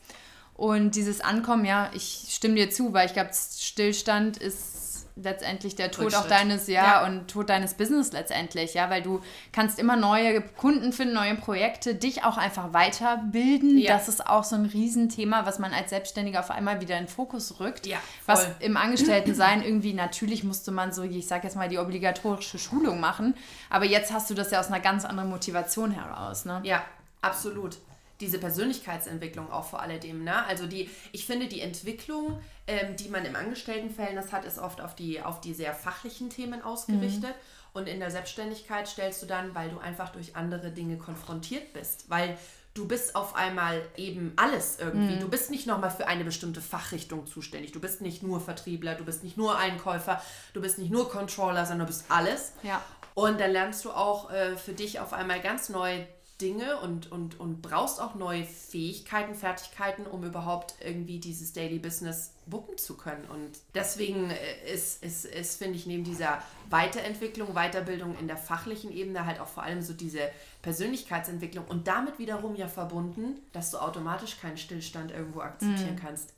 Und 0.56 0.96
dieses 0.96 1.22
Ankommen, 1.22 1.66
ja, 1.66 1.90
ich 1.94 2.28
stimme 2.30 2.56
dir 2.56 2.70
zu, 2.70 2.94
weil 2.94 3.08
ich 3.08 3.13
glaube, 3.13 3.32
Stillstand 3.34 4.38
ist 4.38 4.73
letztendlich 5.15 5.75
der 5.75 5.91
Tod 5.91 6.15
auch 6.15 6.27
deines, 6.27 6.67
ja, 6.67 6.84
ja, 6.84 7.05
und 7.05 7.27
Tod 7.27 7.50
deines 7.50 7.75
Business 7.75 8.12
letztendlich, 8.12 8.74
ja, 8.74 8.89
weil 8.89 9.01
du 9.01 9.22
kannst 9.51 9.79
immer 9.79 9.96
neue 9.96 10.41
Kunden 10.41 10.91
finden, 10.91 11.13
neue 11.13 11.36
Projekte, 11.36 11.96
dich 11.96 12.24
auch 12.24 12.38
einfach 12.38 12.74
weiterbilden. 12.74 13.77
Ja. 13.77 13.93
Das 13.93 14.08
ist 14.08 14.25
auch 14.25 14.43
so 14.43 14.55
ein 14.55 14.65
Riesenthema, 14.65 15.46
was 15.46 15.60
man 15.60 15.74
als 15.74 15.91
Selbstständiger 15.91 16.39
auf 16.39 16.51
einmal 16.51 16.82
wieder 16.82 16.98
in 16.98 17.05
den 17.05 17.10
Fokus 17.10 17.60
rückt. 17.60 17.86
Ja. 17.86 17.98
Was 18.25 18.48
im 18.60 18.77
Angestelltensein 18.77 19.63
irgendwie, 19.63 19.93
natürlich 19.93 20.43
musste 20.43 20.72
man 20.72 20.91
so, 20.91 21.03
ich 21.03 21.27
sag 21.27 21.43
jetzt 21.43 21.55
mal, 21.55 21.70
die 21.70 21.77
obligatorische 21.77 22.58
Schulung 22.58 23.00
machen, 23.00 23.36
aber 23.70 23.86
jetzt 23.86 24.12
hast 24.12 24.29
du 24.29 24.34
das 24.34 24.51
ja 24.51 24.60
aus 24.60 24.67
einer 24.67 24.79
ganz 24.79 25.05
anderen 25.05 25.29
Motivation 25.29 25.91
heraus, 25.91 26.46
ne? 26.46 26.62
Ja, 26.63 26.84
absolut 27.22 27.77
diese 28.24 28.39
Persönlichkeitsentwicklung 28.39 29.51
auch 29.51 29.65
vor 29.65 29.82
alledem. 29.82 30.24
Ne? 30.24 30.46
Also 30.46 30.65
die, 30.65 30.89
ich 31.12 31.25
finde, 31.25 31.48
die 31.48 31.60
Entwicklung, 31.60 32.39
ähm, 32.68 32.96
die 32.96 33.10
man 33.10 33.25
im 33.25 33.36
Angestelltenverhältnis 33.36 34.32
hat, 34.32 34.46
ist 34.46 34.60
oft 34.60 34.80
auf 34.80 34.96
die, 34.96 35.22
auf 35.22 35.42
die 35.42 35.53
sehr 35.53 35.74
fachlichen 35.74 36.30
Themen 36.30 36.62
ausgerichtet. 36.62 37.32
Mhm. 37.32 37.74
Und 37.74 37.88
in 37.89 38.00
der 38.00 38.12
Selbstständigkeit 38.12 38.88
stellst 38.88 39.22
du 39.22 39.25
dann, 39.25 39.53
weil 39.56 39.70
du 39.70 39.80
einfach 39.80 40.10
durch 40.10 40.36
andere 40.36 40.72
Dinge 40.72 40.98
konfrontiert 40.98 41.74
bist. 41.74 42.10
Weil 42.10 42.38
du 42.74 42.88
bist 42.88 43.15
auf 43.15 43.36
einmal 43.36 43.82
eben 43.98 44.32
alles 44.38 44.80
irgendwie. 44.80 45.15
Mhm. 45.15 45.20
Du 45.20 45.30
bist 45.30 45.51
nicht 45.51 45.68
nochmal 45.68 45.92
für 45.92 46.08
eine 46.08 46.24
bestimmte 46.24 46.62
Fachrichtung 46.62 47.27
zuständig. 47.27 47.74
Du 47.74 47.82
bist 47.82 48.00
nicht 48.00 48.24
nur 48.24 48.39
Vertriebler, 48.39 48.96
du 48.96 49.03
bist 49.03 49.24
nicht 49.24 49.36
nur 49.36 49.58
Einkäufer, 49.58 50.22
du 50.53 50.62
bist 50.62 50.77
nicht 50.77 50.92
nur 50.92 51.10
Controller, 51.10 51.65
sondern 51.65 51.88
du 51.88 51.94
bist 51.94 52.06
alles. 52.10 52.53
Ja. 52.63 52.82
Und 53.15 53.39
dann 53.42 53.51
lernst 53.51 53.84
du 53.84 53.92
auch 53.92 54.32
äh, 54.32 54.56
für 54.56 54.74
dich 54.74 55.00
auf 55.00 55.12
einmal 55.12 55.42
ganz 55.42 55.70
neu 55.70 56.06
Dinge 56.44 56.78
und, 56.82 57.10
und, 57.10 57.40
und 57.40 57.62
brauchst 57.62 58.02
auch 58.02 58.16
neue 58.16 58.44
Fähigkeiten, 58.44 59.34
Fertigkeiten, 59.34 60.06
um 60.06 60.26
überhaupt 60.26 60.76
irgendwie 60.84 61.18
dieses 61.20 61.54
Daily 61.54 61.80
Business 61.80 62.34
wuppen 62.46 62.78
zu 62.78 62.98
können. 62.98 63.24
Und 63.30 63.52
deswegen 63.74 64.30
äh, 64.30 64.74
ist, 64.74 65.02
ist, 65.02 65.24
ist 65.24 65.58
finde 65.58 65.78
ich, 65.78 65.86
neben 65.86 66.04
dieser 66.04 66.44
Weiterentwicklung, 66.70 67.54
Weiterbildung 67.54 68.18
in 68.20 68.28
der 68.28 68.36
fachlichen 68.36 68.92
Ebene 68.92 69.26
halt 69.26 69.40
auch 69.40 69.48
vor 69.48 69.64
allem 69.64 69.82
so 69.82 69.94
diese 69.94 70.30
Persönlichkeitsentwicklung 70.62 71.66
und 71.66 71.88
damit 71.88 72.20
wiederum 72.20 72.56
ja 72.56 72.68
verbunden, 72.68 73.40
dass 73.54 73.72
du 73.72 73.78
automatisch 73.78 74.40
keinen 74.42 74.58
Stillstand 74.58 75.12
irgendwo 75.12 75.40
akzeptieren 75.40 75.96
mhm. 75.96 76.00
kannst 76.00 76.34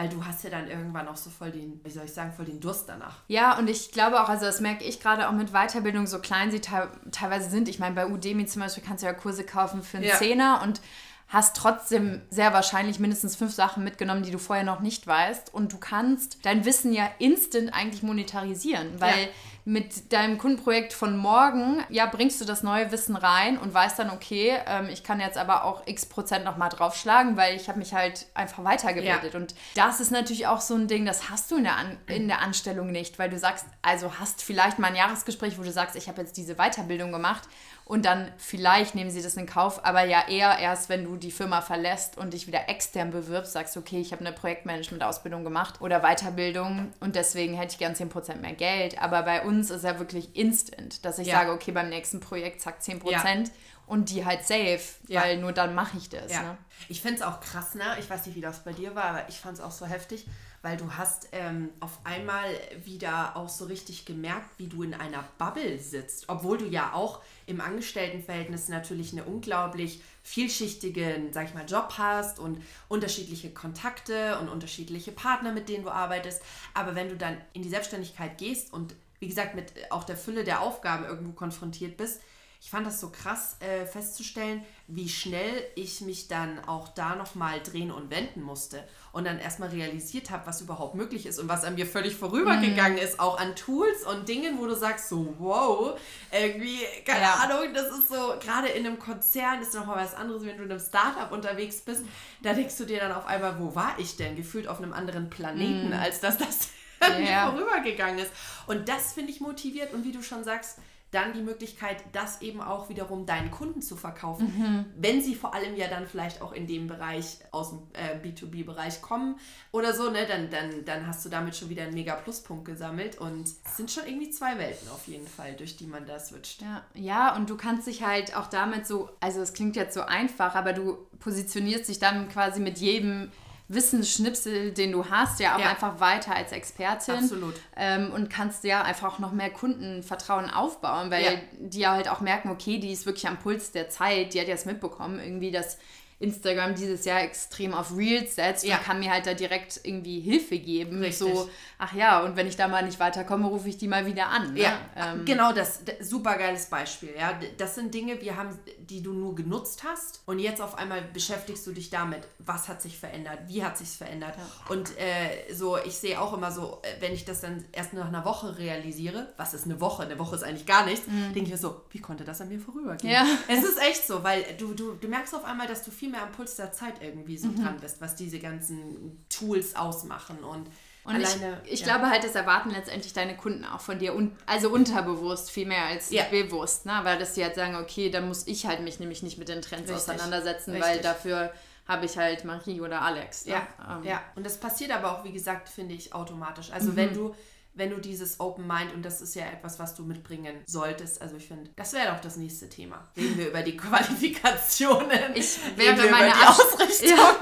weil 0.00 0.08
du 0.08 0.24
hast 0.24 0.42
ja 0.44 0.50
dann 0.50 0.66
irgendwann 0.66 1.08
auch 1.08 1.16
so 1.16 1.28
voll 1.28 1.50
den, 1.50 1.78
wie 1.84 1.90
soll 1.90 2.06
ich 2.06 2.12
sagen, 2.12 2.32
voll 2.32 2.46
den 2.46 2.58
Durst 2.58 2.88
danach. 2.88 3.16
Ja, 3.28 3.58
und 3.58 3.68
ich 3.68 3.92
glaube 3.92 4.22
auch, 4.22 4.30
also 4.30 4.46
das 4.46 4.60
merke 4.60 4.82
ich 4.82 4.98
gerade 4.98 5.28
auch 5.28 5.32
mit 5.32 5.52
Weiterbildung, 5.52 6.06
so 6.06 6.20
klein 6.20 6.50
sie 6.50 6.60
te 6.60 6.88
teilweise 7.12 7.50
sind. 7.50 7.68
Ich 7.68 7.78
meine, 7.78 7.94
bei 7.94 8.06
Udemy 8.06 8.46
zum 8.46 8.62
Beispiel 8.62 8.82
kannst 8.82 9.02
du 9.02 9.06
ja 9.06 9.12
Kurse 9.12 9.44
kaufen 9.44 9.82
für 9.82 9.98
einen 9.98 10.06
ja. 10.06 10.16
Zehner 10.16 10.62
und 10.64 10.80
hast 11.28 11.54
trotzdem 11.54 12.22
sehr 12.30 12.54
wahrscheinlich 12.54 12.98
mindestens 12.98 13.36
fünf 13.36 13.52
Sachen 13.52 13.84
mitgenommen, 13.84 14.22
die 14.22 14.30
du 14.30 14.38
vorher 14.38 14.64
noch 14.64 14.80
nicht 14.80 15.06
weißt. 15.06 15.52
Und 15.52 15.74
du 15.74 15.76
kannst 15.76 16.38
dein 16.44 16.64
Wissen 16.64 16.94
ja 16.94 17.08
instant 17.18 17.74
eigentlich 17.74 18.02
monetarisieren, 18.02 19.00
weil 19.00 19.24
ja 19.24 19.28
mit 19.64 20.12
deinem 20.12 20.38
Kundenprojekt 20.38 20.92
von 20.92 21.16
morgen, 21.16 21.84
ja, 21.88 22.06
bringst 22.06 22.40
du 22.40 22.44
das 22.44 22.62
neue 22.62 22.90
Wissen 22.92 23.16
rein 23.16 23.58
und 23.58 23.72
weißt 23.72 23.98
dann, 23.98 24.10
okay, 24.10 24.56
ähm, 24.66 24.88
ich 24.88 25.04
kann 25.04 25.20
jetzt 25.20 25.38
aber 25.38 25.64
auch 25.64 25.86
x 25.86 26.06
Prozent 26.06 26.44
nochmal 26.44 26.70
draufschlagen, 26.70 27.36
weil 27.36 27.56
ich 27.56 27.68
habe 27.68 27.78
mich 27.78 27.94
halt 27.94 28.26
einfach 28.34 28.64
weitergebildet. 28.64 29.34
Ja. 29.34 29.38
Und 29.38 29.54
das 29.74 30.00
ist 30.00 30.10
natürlich 30.10 30.46
auch 30.46 30.60
so 30.60 30.74
ein 30.74 30.88
Ding, 30.88 31.04
das 31.04 31.30
hast 31.30 31.50
du 31.50 31.56
in 31.56 31.64
der, 31.64 31.76
An 31.76 31.98
in 32.06 32.28
der 32.28 32.40
Anstellung 32.40 32.90
nicht, 32.90 33.18
weil 33.18 33.30
du 33.30 33.38
sagst, 33.38 33.66
also 33.82 34.18
hast 34.18 34.42
vielleicht 34.42 34.78
mal 34.78 34.88
ein 34.88 34.96
Jahresgespräch, 34.96 35.58
wo 35.58 35.62
du 35.62 35.72
sagst, 35.72 35.96
ich 35.96 36.08
habe 36.08 36.20
jetzt 36.22 36.36
diese 36.36 36.56
Weiterbildung 36.56 37.12
gemacht 37.12 37.48
und 37.90 38.04
dann 38.04 38.30
vielleicht 38.36 38.94
nehmen 38.94 39.10
sie 39.10 39.20
das 39.20 39.36
in 39.36 39.46
Kauf, 39.46 39.84
aber 39.84 40.04
ja 40.04 40.22
eher 40.28 40.56
erst, 40.60 40.88
wenn 40.88 41.02
du 41.02 41.16
die 41.16 41.32
Firma 41.32 41.60
verlässt 41.60 42.16
und 42.16 42.34
dich 42.34 42.46
wieder 42.46 42.68
extern 42.68 43.10
bewirbst, 43.10 43.52
sagst, 43.52 43.76
okay, 43.76 44.00
ich 44.00 44.12
habe 44.12 44.24
eine 44.24 44.32
Projektmanagement-Ausbildung 44.32 45.42
gemacht 45.42 45.80
oder 45.80 45.98
Weiterbildung 45.98 46.92
und 47.00 47.16
deswegen 47.16 47.54
hätte 47.54 47.72
ich 47.72 47.78
gern 47.78 47.94
10% 47.94 48.36
mehr 48.36 48.52
Geld. 48.52 49.02
Aber 49.02 49.24
bei 49.24 49.42
uns 49.42 49.59
ist 49.68 49.84
ja 49.84 49.98
wirklich 49.98 50.34
instant, 50.34 51.04
dass 51.04 51.18
ich 51.18 51.26
ja. 51.26 51.40
sage, 51.40 51.52
okay, 51.52 51.72
beim 51.72 51.90
nächsten 51.90 52.20
Projekt 52.20 52.62
zack 52.62 52.80
10% 52.80 53.10
ja. 53.10 53.44
und 53.86 54.08
die 54.08 54.24
halt 54.24 54.46
safe, 54.46 54.80
ja. 55.08 55.20
weil 55.20 55.36
nur 55.36 55.52
dann 55.52 55.74
mache 55.74 55.98
ich 55.98 56.08
das. 56.08 56.32
Ne? 56.32 56.56
Ich 56.88 57.02
finde 57.02 57.16
es 57.16 57.22
auch 57.22 57.40
krass, 57.40 57.74
ne? 57.74 57.84
Ich 57.98 58.08
weiß 58.08 58.24
nicht, 58.24 58.36
wie 58.36 58.40
das 58.40 58.64
bei 58.64 58.72
dir 58.72 58.94
war, 58.94 59.04
aber 59.04 59.28
ich 59.28 59.38
fand 59.38 59.58
es 59.58 59.62
auch 59.62 59.72
so 59.72 59.84
heftig 59.84 60.24
weil 60.62 60.76
du 60.76 60.92
hast 60.92 61.28
ähm, 61.32 61.70
auf 61.80 61.98
einmal 62.04 62.46
wieder 62.84 63.36
auch 63.36 63.48
so 63.48 63.64
richtig 63.64 64.04
gemerkt, 64.04 64.58
wie 64.58 64.66
du 64.66 64.82
in 64.82 64.92
einer 64.92 65.24
Bubble 65.38 65.78
sitzt, 65.78 66.28
obwohl 66.28 66.58
du 66.58 66.66
ja 66.66 66.92
auch 66.92 67.22
im 67.46 67.60
Angestelltenverhältnis 67.60 68.68
natürlich 68.68 69.12
eine 69.12 69.24
unglaublich 69.24 70.02
vielschichtige, 70.22 71.28
sag 71.30 71.46
ich 71.46 71.54
mal, 71.54 71.64
Job 71.64 71.94
hast 71.96 72.38
und 72.38 72.62
unterschiedliche 72.88 73.50
Kontakte 73.50 74.38
und 74.38 74.48
unterschiedliche 74.50 75.12
Partner, 75.12 75.52
mit 75.52 75.68
denen 75.68 75.84
du 75.84 75.90
arbeitest. 75.90 76.42
Aber 76.74 76.94
wenn 76.94 77.08
du 77.08 77.16
dann 77.16 77.38
in 77.54 77.62
die 77.62 77.70
Selbstständigkeit 77.70 78.36
gehst 78.36 78.72
und 78.72 78.94
wie 79.20 79.28
gesagt 79.28 79.54
mit 79.54 79.72
auch 79.90 80.04
der 80.04 80.16
Fülle 80.16 80.44
der 80.44 80.60
Aufgaben 80.60 81.04
irgendwo 81.04 81.32
konfrontiert 81.32 81.96
bist, 81.96 82.20
ich 82.62 82.68
fand 82.68 82.86
das 82.86 83.00
so 83.00 83.08
krass 83.08 83.56
äh, 83.60 83.86
festzustellen, 83.86 84.62
wie 84.86 85.08
schnell 85.08 85.64
ich 85.76 86.02
mich 86.02 86.28
dann 86.28 86.62
auch 86.66 86.88
da 86.88 87.16
nochmal 87.16 87.60
drehen 87.62 87.90
und 87.90 88.10
wenden 88.10 88.42
musste 88.42 88.86
und 89.12 89.26
dann 89.26 89.38
erstmal 89.38 89.70
realisiert 89.70 90.30
habe, 90.30 90.46
was 90.46 90.60
überhaupt 90.60 90.94
möglich 90.94 91.24
ist 91.24 91.38
und 91.38 91.48
was 91.48 91.64
an 91.64 91.76
mir 91.76 91.86
völlig 91.86 92.16
vorübergegangen 92.16 92.98
mhm. 92.98 93.02
ist, 93.02 93.18
auch 93.18 93.38
an 93.38 93.56
Tools 93.56 94.04
und 94.04 94.28
Dingen, 94.28 94.58
wo 94.58 94.66
du 94.66 94.76
sagst, 94.76 95.08
so 95.08 95.34
wow, 95.38 95.98
irgendwie, 96.30 96.80
keine 97.06 97.22
ja. 97.22 97.34
Ahnung, 97.36 97.72
das 97.72 97.86
ist 97.98 98.08
so, 98.08 98.34
gerade 98.38 98.68
in 98.68 98.86
einem 98.86 98.98
Konzern 98.98 99.62
ist 99.62 99.72
nochmal 99.72 100.04
was 100.04 100.14
anderes, 100.14 100.44
wenn 100.44 100.58
du 100.58 100.64
in 100.64 100.70
einem 100.70 100.80
Startup 100.80 101.32
unterwegs 101.32 101.80
bist, 101.80 102.02
da 102.42 102.52
denkst 102.52 102.76
du 102.76 102.84
dir 102.84 103.00
dann 103.00 103.12
auf 103.12 103.24
einmal, 103.24 103.58
wo 103.58 103.74
war 103.74 103.94
ich 103.98 104.18
denn? 104.18 104.36
Gefühlt 104.36 104.68
auf 104.68 104.82
einem 104.82 104.92
anderen 104.92 105.30
Planeten, 105.30 105.88
mhm. 105.88 105.94
als 105.94 106.20
dass 106.20 106.36
das 106.36 106.68
an 107.14 107.24
ja. 107.24 107.46
mir 107.46 107.52
vorübergegangen 107.52 108.18
ist. 108.18 108.32
Und 108.66 108.88
das 108.88 109.12
finde 109.12 109.32
ich 109.32 109.40
motiviert 109.40 109.92
und 109.92 110.04
wie 110.04 110.12
du 110.12 110.22
schon 110.22 110.44
sagst, 110.44 110.78
dann 111.10 111.32
die 111.32 111.42
Möglichkeit, 111.42 111.96
das 112.12 112.40
eben 112.40 112.60
auch 112.60 112.88
wiederum 112.88 113.26
deinen 113.26 113.50
Kunden 113.50 113.82
zu 113.82 113.96
verkaufen, 113.96 114.46
mhm. 114.56 114.84
wenn 114.96 115.20
sie 115.20 115.34
vor 115.34 115.54
allem 115.54 115.74
ja 115.74 115.88
dann 115.88 116.06
vielleicht 116.06 116.40
auch 116.40 116.52
in 116.52 116.66
dem 116.66 116.86
Bereich 116.86 117.38
aus 117.50 117.70
dem 117.70 117.80
äh, 117.94 118.16
B2B-Bereich 118.24 119.02
kommen 119.02 119.36
oder 119.72 119.92
so, 119.92 120.10
ne, 120.10 120.26
dann, 120.26 120.50
dann, 120.50 120.84
dann 120.84 121.06
hast 121.06 121.24
du 121.24 121.28
damit 121.28 121.56
schon 121.56 121.68
wieder 121.68 121.82
einen 121.82 121.94
mega 121.94 122.14
Pluspunkt 122.14 122.64
gesammelt 122.64 123.18
und 123.18 123.42
es 123.42 123.76
sind 123.76 123.90
schon 123.90 124.06
irgendwie 124.06 124.30
zwei 124.30 124.56
Welten 124.58 124.88
auf 124.90 125.08
jeden 125.08 125.26
Fall, 125.26 125.54
durch 125.54 125.76
die 125.76 125.86
man 125.86 126.06
da 126.06 126.18
switcht. 126.18 126.62
Ja, 126.62 126.84
ja, 126.94 127.34
und 127.34 127.50
du 127.50 127.56
kannst 127.56 127.88
dich 127.88 128.04
halt 128.04 128.36
auch 128.36 128.46
damit 128.46 128.86
so, 128.86 129.10
also 129.18 129.40
es 129.40 129.52
klingt 129.52 129.74
jetzt 129.74 129.94
so 129.94 130.02
einfach, 130.02 130.54
aber 130.54 130.72
du 130.72 130.96
positionierst 131.18 131.88
dich 131.88 131.98
dann 131.98 132.28
quasi 132.28 132.60
mit 132.60 132.78
jedem 132.78 133.32
Wissensschnipsel, 133.72 134.72
den 134.72 134.90
du 134.90 135.06
hast, 135.06 135.38
ja 135.38 135.54
auch 135.54 135.60
ja. 135.60 135.70
einfach 135.70 136.00
weiter 136.00 136.34
als 136.34 136.50
Expertin. 136.50 137.14
Absolut. 137.14 137.54
Ähm, 137.76 138.10
und 138.10 138.28
kannst 138.28 138.64
ja 138.64 138.82
einfach 138.82 139.14
auch 139.14 139.18
noch 139.20 139.30
mehr 139.30 139.50
Kundenvertrauen 139.50 140.50
aufbauen, 140.50 141.12
weil 141.12 141.22
ja. 141.24 141.30
die 141.56 141.78
ja 141.78 141.92
halt 141.92 142.08
auch 142.08 142.20
merken, 142.20 142.50
okay, 142.50 142.78
die 142.78 142.90
ist 142.90 143.06
wirklich 143.06 143.28
am 143.28 143.38
Puls 143.38 143.70
der 143.70 143.88
Zeit, 143.88 144.34
die 144.34 144.40
hat 144.40 144.48
jetzt 144.48 144.66
mitbekommen, 144.66 145.20
irgendwie, 145.20 145.52
dass 145.52 145.78
Instagram 146.20 146.74
dieses 146.74 147.06
Jahr 147.06 147.22
extrem 147.22 147.72
auf 147.72 147.96
Reels 147.96 148.34
setzt 148.36 148.64
ja. 148.64 148.76
und 148.76 148.84
kann 148.84 149.00
mir 149.00 149.10
halt 149.10 149.26
da 149.26 149.32
direkt 149.32 149.80
irgendwie 149.84 150.20
Hilfe 150.20 150.58
geben. 150.58 151.00
Richtig. 151.00 151.16
So, 151.16 151.48
ach 151.78 151.94
ja, 151.94 152.22
und 152.22 152.36
wenn 152.36 152.46
ich 152.46 152.56
da 152.56 152.68
mal 152.68 152.84
nicht 152.84 153.00
weiterkomme, 153.00 153.46
rufe 153.46 153.70
ich 153.70 153.78
die 153.78 153.88
mal 153.88 154.04
wieder 154.04 154.28
an. 154.28 154.52
Ne? 154.52 154.60
Ja, 154.60 154.78
ähm, 154.96 155.24
genau, 155.24 155.54
das, 155.54 155.80
super 156.00 156.36
geiles 156.36 156.66
Beispiel. 156.66 157.14
Ja, 157.18 157.40
das 157.56 157.74
sind 157.74 157.94
Dinge, 157.94 158.20
wir 158.20 158.36
haben, 158.36 158.50
die 158.78 159.02
du 159.02 159.14
nur 159.14 159.34
genutzt 159.34 159.82
hast 159.82 160.20
und 160.26 160.38
jetzt 160.38 160.60
auf 160.60 160.76
einmal 160.76 161.00
beschäftigst 161.00 161.66
du 161.66 161.72
dich 161.72 161.88
damit. 161.88 162.28
Was 162.38 162.68
hat 162.68 162.82
sich 162.82 162.98
verändert? 162.98 163.38
Wie 163.46 163.64
hat 163.64 163.78
sich 163.78 163.88
verändert? 163.88 164.34
Ja. 164.36 164.74
Und 164.74 164.90
äh, 164.98 165.54
so, 165.54 165.78
ich 165.78 165.96
sehe 165.96 166.20
auch 166.20 166.34
immer 166.34 166.52
so, 166.52 166.82
äh, 166.82 167.00
wenn 167.00 167.14
ich 167.14 167.24
das 167.24 167.40
dann 167.40 167.64
erst 167.72 167.94
nach 167.94 168.08
einer 168.08 168.26
Woche 168.26 168.58
realisiere, 168.58 169.32
was 169.38 169.54
ist 169.54 169.64
eine 169.64 169.80
Woche? 169.80 170.02
Eine 170.02 170.18
Woche 170.18 170.36
ist 170.36 170.42
eigentlich 170.42 170.66
gar 170.66 170.84
nichts. 170.84 171.06
Mhm. 171.06 171.32
Denke 171.32 171.44
ich 171.44 171.50
mir 171.50 171.56
so, 171.56 171.80
wie 171.88 172.00
konnte 172.00 172.24
das 172.24 172.42
an 172.42 172.48
mir 172.48 172.60
vorübergehen? 172.60 173.10
Ja. 173.10 173.26
Es 173.48 173.64
ist 173.64 173.80
echt 173.80 174.06
so, 174.06 174.22
weil 174.22 174.44
du, 174.58 174.74
du, 174.74 174.92
du 174.92 175.08
merkst 175.08 175.34
auf 175.34 175.44
einmal, 175.44 175.66
dass 175.66 175.82
du 175.82 175.90
viel 175.90 176.09
mehr 176.10 176.22
am 176.22 176.32
Puls 176.32 176.56
der 176.56 176.72
Zeit 176.72 176.94
irgendwie 177.00 177.38
so 177.38 177.48
mhm. 177.48 177.62
dran 177.62 177.80
bist, 177.80 178.00
was 178.00 178.16
diese 178.16 178.38
ganzen 178.38 179.24
Tools 179.28 179.76
ausmachen 179.76 180.38
und 180.38 180.66
und 181.02 181.14
Alleine, 181.14 181.60
ich, 181.64 181.72
ich 181.72 181.80
ja. 181.80 181.86
glaube 181.86 182.10
halt, 182.10 182.24
das 182.24 182.34
erwarten 182.34 182.70
letztendlich 182.70 183.14
deine 183.14 183.34
Kunden 183.34 183.64
auch 183.64 183.80
von 183.80 183.98
dir, 183.98 184.14
un, 184.14 184.36
also 184.44 184.68
unterbewusst 184.70 185.50
viel 185.50 185.66
mehr 185.66 185.86
als 185.86 186.10
ja. 186.10 186.24
bewusst, 186.24 186.84
ne? 186.84 187.00
weil 187.04 187.18
dass 187.18 187.34
sie 187.34 187.42
halt 187.42 187.54
sagen, 187.54 187.76
okay, 187.76 188.10
dann 188.10 188.28
muss 188.28 188.46
ich 188.46 188.66
halt 188.66 188.82
mich 188.82 189.00
nämlich 189.00 189.22
nicht 189.22 189.38
mit 189.38 189.48
den 189.48 189.62
Trends 189.62 189.90
Richtig. 189.90 189.96
auseinandersetzen, 189.96 190.72
Richtig. 190.72 190.90
weil 190.90 191.00
dafür 191.00 191.52
habe 191.88 192.04
ich 192.04 192.18
halt 192.18 192.44
Marie 192.44 192.82
oder 192.82 193.00
Alex. 193.00 193.46
Ne? 193.46 193.54
Ja, 193.54 193.96
ähm. 193.96 194.04
ja. 194.04 194.22
Und 194.36 194.44
das 194.44 194.58
passiert 194.58 194.90
aber 194.90 195.18
auch, 195.18 195.24
wie 195.24 195.32
gesagt, 195.32 195.70
finde 195.70 195.94
ich, 195.94 196.14
automatisch. 196.14 196.70
Also 196.70 196.92
mhm. 196.92 196.96
wenn 196.96 197.14
du 197.14 197.34
wenn 197.72 197.90
du 197.90 197.98
dieses 197.98 198.40
Open 198.40 198.66
Mind, 198.66 198.92
und 198.94 199.04
das 199.04 199.20
ist 199.20 199.34
ja 199.34 199.46
etwas, 199.46 199.78
was 199.78 199.94
du 199.94 200.02
mitbringen 200.04 200.56
solltest, 200.66 201.22
also 201.22 201.36
ich 201.36 201.46
finde, 201.46 201.70
das 201.76 201.92
wäre 201.92 202.12
doch 202.12 202.20
das 202.20 202.36
nächste 202.36 202.68
Thema. 202.68 203.08
Reden 203.16 203.38
wir 203.38 203.48
über 203.48 203.62
die 203.62 203.76
Qualifikationen. 203.76 205.34
Ich 205.34 205.58
wäre 205.76 206.10
meine, 206.10 206.34
Abs 206.34 207.00
ja, 207.02 207.36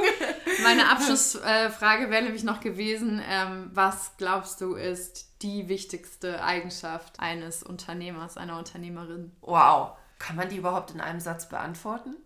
meine 0.63 0.89
Abschlussfrage 0.91 2.11
wäre 2.11 2.23
nämlich 2.23 2.45
noch 2.45 2.61
gewesen, 2.61 3.23
ähm, 3.27 3.71
was 3.73 4.17
glaubst 4.19 4.61
du 4.61 4.75
ist 4.75 5.29
die 5.43 5.69
wichtigste 5.69 6.43
Eigenschaft 6.43 7.21
eines 7.21 7.63
Unternehmers, 7.63 8.37
einer 8.37 8.59
Unternehmerin? 8.59 9.33
Wow. 9.41 9.93
Kann 10.19 10.37
man 10.37 10.49
die 10.49 10.57
überhaupt 10.57 10.91
in 10.91 11.01
einem 11.01 11.21
Satz 11.21 11.49
beantworten? 11.49 12.17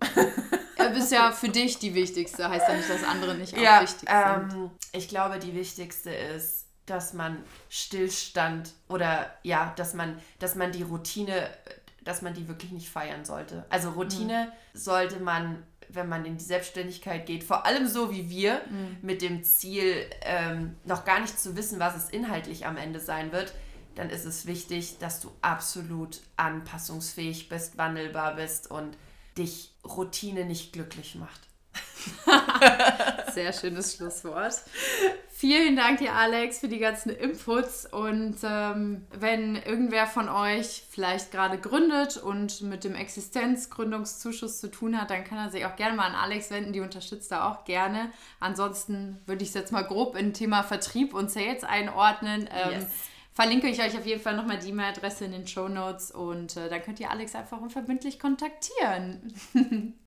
Du 0.79 0.91
bist 0.91 1.13
ja 1.13 1.31
für 1.31 1.51
dich 1.51 1.79
die 1.79 1.95
wichtigste, 1.95 2.49
heißt 2.49 2.69
ja 2.69 2.75
nicht, 2.75 2.89
dass 2.89 3.05
andere 3.05 3.35
nicht 3.35 3.55
auch 3.55 3.59
ja, 3.59 3.83
wichtig 3.83 4.09
sind. 4.09 4.53
Ähm, 4.53 4.71
ich 4.93 5.09
glaube, 5.09 5.39
die 5.39 5.55
wichtigste 5.55 6.11
ist, 6.11 6.62
dass 6.87 7.13
man 7.13 7.43
Stillstand 7.69 8.73
oder 8.89 9.33
ja, 9.43 9.73
dass 9.77 9.95
man, 9.95 10.21
dass 10.39 10.55
man 10.55 10.73
die 10.73 10.83
Routine, 10.83 11.49
dass 12.03 12.23
man 12.23 12.35
die 12.35 12.49
wirklich 12.49 12.73
nicht 12.73 12.91
feiern 12.91 13.25
sollte. 13.25 13.65
Also 13.71 13.91
Routine 13.91 14.53
mhm. 14.73 14.79
sollte 14.79 15.21
man, 15.21 15.63
wenn 15.89 16.09
man 16.09 16.25
in 16.25 16.39
die 16.39 16.45
Selbstständigkeit 16.45 17.27
geht, 17.27 17.45
vor 17.45 17.67
allem 17.67 17.87
so 17.87 18.11
wie 18.11 18.29
wir, 18.29 18.63
mhm. 18.69 18.97
mit 19.03 19.23
dem 19.23 19.45
Ziel, 19.45 20.07
ähm, 20.23 20.77
noch 20.85 21.05
gar 21.05 21.21
nicht 21.21 21.39
zu 21.39 21.57
wissen, 21.57 21.79
was 21.79 21.97
es 21.97 22.11
inhaltlich 22.11 22.67
am 22.67 22.77
Ende 22.77 22.99
sein 22.99 23.33
wird, 23.33 23.53
dann 23.95 24.11
ist 24.11 24.25
es 24.25 24.47
wichtig, 24.47 24.99
dass 24.99 25.21
du 25.21 25.31
absolut 25.43 26.21
anpassungsfähig 26.37 27.49
bist, 27.49 27.77
wandelbar 27.79 28.37
bist 28.37 28.71
und 28.71 28.97
dich 29.37 29.75
Routine 29.85 30.45
nicht 30.45 30.73
glücklich 30.73 31.15
macht. 31.15 31.41
Sehr 33.33 33.53
schönes 33.53 33.95
Schlusswort. 33.95 34.55
Vielen 35.43 35.75
Dank 35.75 35.99
dir, 35.99 36.15
Alex, 36.15 36.61
für 36.61 36.69
die 36.69 36.79
ganzen 36.79 37.11
Inputs. 37.11 37.85
Und 37.85 38.37
ähm, 38.45 39.05
wenn 39.11 39.57
irgendwer 39.57 40.07
von 40.07 40.29
euch 40.29 40.85
vielleicht 40.89 41.33
gerade 41.33 41.59
gründet 41.59 42.17
und 42.17 42.61
mit 42.61 42.85
dem 42.85 42.95
Existenzgründungszuschuss 42.95 44.61
zu 44.61 44.71
tun 44.71 44.97
hat, 44.97 45.11
dann 45.11 45.25
kann 45.25 45.39
er 45.39 45.51
sich 45.51 45.67
auch 45.67 45.75
gerne 45.75 45.97
mal 45.97 46.07
an 46.07 46.15
Alex 46.15 46.53
wenden. 46.53 46.73
Die 46.73 46.79
unterstützt 46.79 47.33
er 47.33 47.51
auch 47.51 47.65
gerne. 47.65 48.13
Ansonsten 48.39 49.21
würde 49.27 49.43
ich 49.43 49.49
es 49.49 49.55
jetzt 49.57 49.73
mal 49.73 49.83
grob 49.83 50.15
in 50.15 50.33
Thema 50.33 50.63
Vertrieb 50.63 51.13
und 51.13 51.29
Sales 51.29 51.65
einordnen. 51.65 52.49
Ähm, 52.53 52.75
yes. 52.75 52.87
Verlinke 53.35 53.67
ich 53.67 53.83
euch 53.83 53.99
auf 53.99 54.07
jeden 54.07 54.23
Fall 54.23 54.37
nochmal 54.37 54.61
die 54.61 54.69
E-Mail-Adresse 54.69 55.25
in 55.25 55.33
den 55.33 55.49
Show 55.49 55.67
Notes 55.67 56.13
und 56.13 56.57
äh, 56.57 56.69
dann 56.69 56.83
könnt 56.83 57.01
ihr 57.01 57.11
Alex 57.11 57.35
einfach 57.35 57.61
unverbindlich 57.61 58.21
kontaktieren. 58.21 59.35